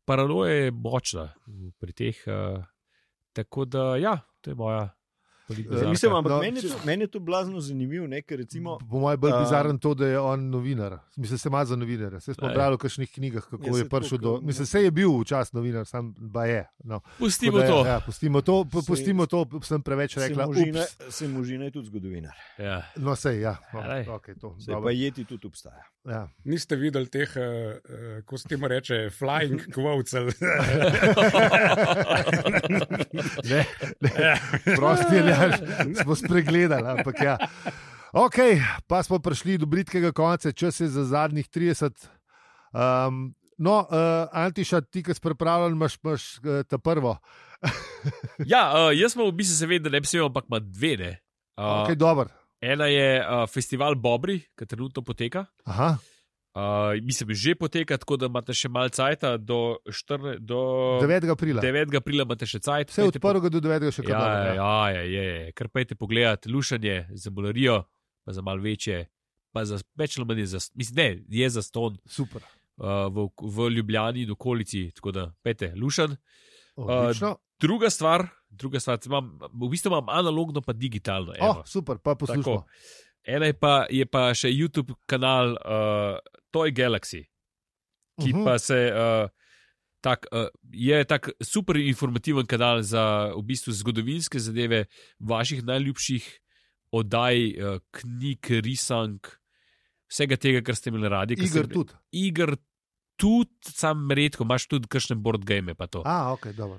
[0.04, 1.30] paranoja je močna
[1.80, 2.20] pri teh.
[2.28, 2.60] Uh,
[3.32, 4.97] tako da ja, to je moja.
[5.48, 8.06] Uh, mislim, ampak no, meni, je to, meni je to blazno zanimivo.
[8.06, 10.98] Ne, recimo, po mojem je bolj bizaren to, da je on novinar.
[11.16, 12.20] Mislim, se ima za novinarja.
[12.20, 14.40] Se smo brali v kakšnih knjigah, kako ja, je prišel do.
[14.42, 16.66] Mislim, se je bil včasih novinar, sam pa je.
[16.84, 17.00] No.
[17.18, 17.86] Pustimo, to.
[17.86, 18.64] Ja, pustimo to.
[18.86, 20.46] Pustimo to, sem preveč rekla.
[21.10, 22.34] Se možina je tudi zgodovinar.
[22.58, 22.82] Ja.
[22.96, 23.56] No, sej, ja.
[23.72, 23.80] No,
[24.18, 25.84] okay, to, se pa jeti tudi obstaja.
[26.08, 26.28] Ja.
[26.44, 30.14] Niste videli teh, uh, ko se temu reče, flying quotes.
[33.50, 33.64] ne,
[34.00, 34.36] ne.
[34.78, 35.22] Prosti je
[36.02, 36.88] smo spregledali.
[36.98, 37.36] Ampak ja.
[38.12, 38.38] Ok,
[38.88, 41.92] pa smo prišli do britkega konca, čas je za zadnjih 30.
[42.72, 47.18] Um, no, uh, Antiša, ti, ki si pripravljen, imaš, imaš uh, ta prvo.
[48.52, 50.94] ja, uh, jaz sem v bistvu seveda, da ne bi smel, ampak ima dve.
[51.00, 51.12] Ne.
[51.58, 52.32] Uh, okay, dober.
[52.60, 55.44] Ena je uh, festival Bobri, ki trenutno poteka.
[55.68, 55.96] Aha.
[56.58, 59.78] Uh, mislim, že poteka, tako da imate še malo časa, do,
[60.42, 60.58] do
[61.04, 61.30] 9.
[61.30, 61.62] aprila.
[61.62, 61.94] 9.
[61.94, 62.88] aprila imate še čas.
[62.88, 63.46] Vse od 1.
[63.46, 63.84] do 9.
[63.94, 64.10] še kaj.
[64.10, 65.52] Ja, ja, ja, ja, je, je.
[65.54, 67.84] kar pejte pogledat, lušanje za bolarijo,
[68.26, 69.04] pa za malo večje,
[69.54, 72.00] pa za več ali manj za, mislim, ne, je za ston.
[72.10, 72.42] Super.
[72.78, 76.16] Uh, v, v Ljubljani in okolici, tako da pejte lušan.
[76.74, 81.38] Uh, druga stvar, druga stvar, imam, v bistvu imam analogno, pa digitalno.
[81.38, 82.64] Oh, super, pa poslušamo.
[83.28, 86.18] Ena je pa, je pa še YouTube kanal uh,
[86.50, 87.26] Toy Galaxy,
[88.20, 88.44] ki uh -huh.
[88.44, 88.92] pa se.
[88.92, 89.28] Uh,
[90.00, 94.86] tak, uh, je tak super informativen kanal za v bistvu zgodovinske zadeve,
[95.18, 96.40] vaših najljubših
[96.90, 99.26] oddaj, uh, knjig, risank,
[100.08, 101.34] vsega tega, kar ste imeli radi.
[101.34, 101.92] Igr tudi.
[102.12, 102.56] Igr
[103.18, 105.74] tudi, sam redko, imaš tudi kakšne board game.
[106.04, 106.78] Ah, ok, dobro.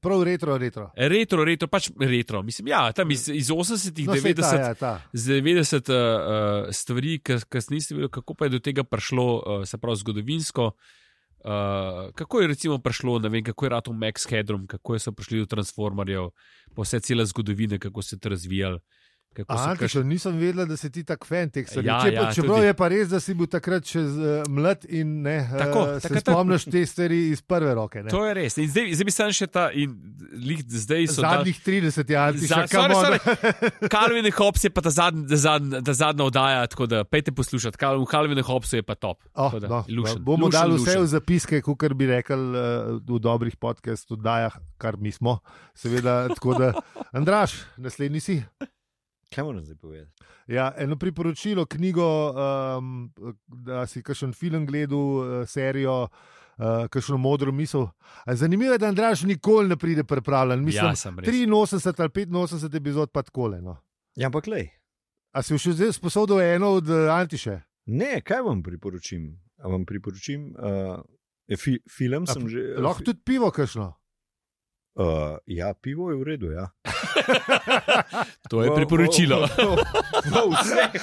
[0.00, 0.90] Prav retro, retro.
[0.96, 2.42] Retro, retro, pač retro.
[2.44, 4.92] Mislim, ja, tam iz, iz 80-ih, no, 90-ih, ta, ja, ta.
[5.16, 9.80] 90 uh, stvari, ki ste niste videli, kako pa je do tega prišlo, uh, se
[9.80, 10.72] pravi, zgodovinsko.
[11.40, 15.40] Uh, kako je recimo prišlo, ne vem, kako je rato Max Hedrom, kako so prišli
[15.40, 16.28] do Transformerjev,
[16.76, 18.84] pa vse cele zgodovine, kako se je to razvijalo.
[19.46, 19.94] Aha, kaš...
[20.04, 21.86] Nisem vedela, da si ti tak fan teh stvari.
[21.86, 22.66] Ja, Če, ja, čeprav tudi.
[22.66, 26.18] je pa res, da si bil takrat še uh, mlad in ne, tako, uh, tako,
[26.18, 28.02] se spomniš te stvari iz prve roke.
[28.02, 28.10] Ne?
[28.10, 28.58] To je res.
[28.58, 29.94] In zdaj, zdaj bi sam še ta, in
[30.34, 32.96] lih, zdaj so zadnjih 30 let, Za, še kam.
[33.94, 37.30] Calvin and Hobbes je pa ta, zadn, ta, zadn, ta zadnja oddaja, tako da pejte
[37.30, 37.78] poslušati.
[38.10, 39.22] Calvin and Hobbesu je pa top.
[39.38, 40.90] Oh, da, no, lušen, bomo lušen, dali lušen.
[40.90, 45.38] vse v zapiske, kot bi rekel uh, v dobrih podcast oddajah, kar mi smo.
[45.78, 46.74] Seveda, tako da,
[47.14, 48.40] Andraš, naslednji si.
[49.34, 50.12] Kaj moram zdaj povedati?
[50.46, 53.12] Ja, eno priporočilo, knjigo, um,
[53.46, 56.08] da si kakšen film gledal, uh, serijo,
[56.58, 57.86] uh, kakšno modro misel.
[58.26, 60.64] Zanimivo je, da Andraš nikoli ne pride pripravljen.
[60.64, 61.28] Mislim, Ja, sem res.
[61.28, 63.48] 83 ali 85 epizod pa tako.
[63.48, 63.76] No.
[64.16, 64.66] Ja, ampak le.
[65.32, 67.60] A si še zdaj sposodil eno od uh, Antiše?
[67.86, 69.30] Ne, kaj vam priporočim?
[69.62, 70.98] A vam priporočim uh,
[71.58, 72.74] fi, film, A sem že.
[72.82, 73.92] Lahko tudi pivo, kakšno.
[75.00, 75.06] Uh,
[75.46, 76.50] ja, pivo je v redu.
[76.50, 76.68] Ja.
[78.50, 79.46] To je priporočilo.
[79.46, 80.90] V, vseh.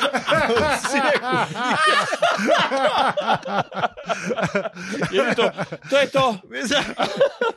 [5.11, 5.45] Je to,
[5.89, 6.25] to je to.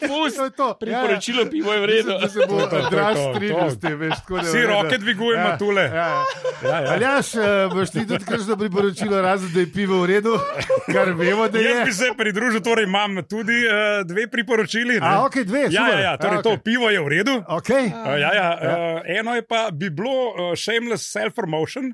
[0.00, 0.74] Pust, to je to.
[0.74, 2.10] Priporočilo pivo je v redu.
[2.10, 3.96] Ja, da se bo To je to, to je to, strinjal to.
[3.96, 5.82] veš, tako da je Vsi roke dvigujemo Ja, tule.
[5.82, 6.22] Ja, ja.
[6.62, 6.92] Ja, ja.
[6.92, 10.38] Aljaš, uh, boš ti tudi kakšno priporočilo, razen da je pivo v redu,
[10.86, 11.94] kar vemo, da Jaz bi je.
[11.94, 13.72] se pridružil, torej imam tudi uh,
[14.04, 14.94] dve priporočili.
[14.94, 15.06] ne.
[15.08, 15.94] A, ok, dve, Ja, super.
[15.94, 16.64] ja, ja, torej A, to okej.
[16.64, 17.34] pivo je v redu.
[17.58, 17.90] Okay.
[17.90, 21.90] Uh, ja, ja, uh, eno je pa bi bilo uh, Shameless Self-Promotion.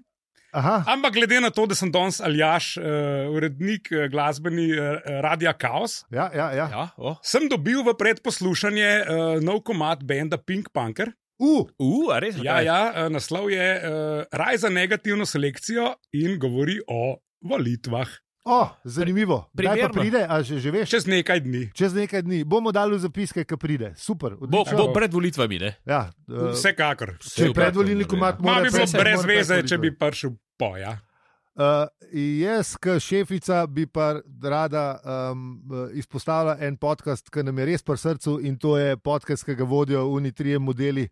[0.56, 0.84] Aha.
[0.88, 6.04] Ampak glede na to, da sem danes Aljaš, uh, urednik uh, glasbeni uh, Radia Chaos,
[6.08, 6.66] Ja, ja, ja.
[6.72, 7.18] Ja, oh.
[7.20, 11.12] sem dobil v predposlušanje uh, nov komat benda Pink Punker.
[11.36, 12.38] Uh, uh, a res?
[12.40, 12.64] Ja, Kaj?
[12.64, 18.08] ja, uh, naslov je uh, Raj za negativno selekcijo in govori o volitvah.
[18.46, 19.50] Oh, zanimivo.
[19.52, 20.02] Kdaj pa Primerno.
[20.02, 20.90] pride, a že, že veš?
[20.90, 21.62] Čez nekaj dni.
[21.74, 23.92] Čez nekaj dni bomo dali zapiske, ki pride.
[23.98, 24.38] Super.
[24.38, 24.78] Bo, odlično.
[24.78, 25.74] bo pred volitvami, ne?
[25.82, 27.18] Ja, uh, Vsekakor.
[27.18, 30.76] če predvolilni komat, Ma mora bi bilo brez veze, če bi prišel po.
[30.78, 30.98] Ja.
[31.56, 35.00] Uh, jaz, kot šefica, bi pa rada
[35.32, 35.62] um,
[35.96, 39.64] izpostavila en podcast, ki nam je res pri srcu in to je podcast, ki ga
[39.64, 41.08] vodijo Unitrije modeli.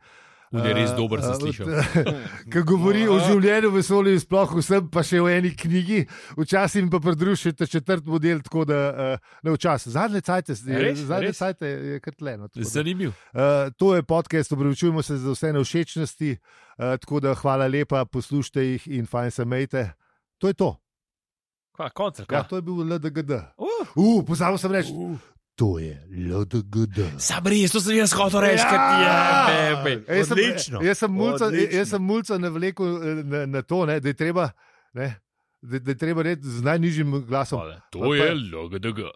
[0.55, 1.67] Un je res Uh, dober, sem uh, slišal.
[2.53, 6.05] Ki govori o življenju v vesolju, sploh vsem, pa še v eni knjigi,
[6.39, 9.91] včasih pa pridružite četrt model, tako da uh, ne včasih.
[9.97, 10.95] Zadnje cajte, zadnje
[11.27, 11.39] Res?
[11.39, 12.47] cajte je kar tleno.
[12.55, 13.11] Zanimiv.
[13.35, 18.63] Uh, to je podcast, opravičujemo se za vse nevšečnosti, uh, tako da hvala lepa, poslušajte
[18.63, 19.85] jih in fajn se mejte.
[20.39, 20.71] To je to.
[21.75, 22.49] Kva, koncert, Ja, kva?
[22.49, 23.31] to je bil LDGD.
[23.59, 24.95] Uh, Uh, pozabil sem reči.
[25.55, 26.99] To je LDGD.
[27.19, 28.69] Sam res, to sem jaz hotel reči, Ja!
[28.69, 30.81] ker ti je, ne, Jaz sem- Odlično.
[30.83, 34.51] Jaz sem mulca, jaz sem mulca navlekel eh, na, na to, ne, da je treba.
[34.95, 35.15] Ne,
[35.63, 37.61] Da, da je treba reči z najnižjim glasom.
[37.91, 38.99] To je LGDG.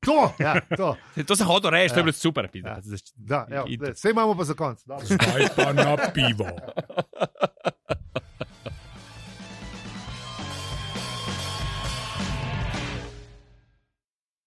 [0.00, 0.96] To, ja, to.
[1.26, 2.04] To sem hotel reči, to je Ja.
[2.04, 2.48] bilo super.
[2.48, 2.68] pizda.
[2.70, 2.98] Ja.
[3.16, 4.80] Da, evo, zdaj, Vse imamo pa za konc.
[4.80, 6.44] Zdaj pa na pivo.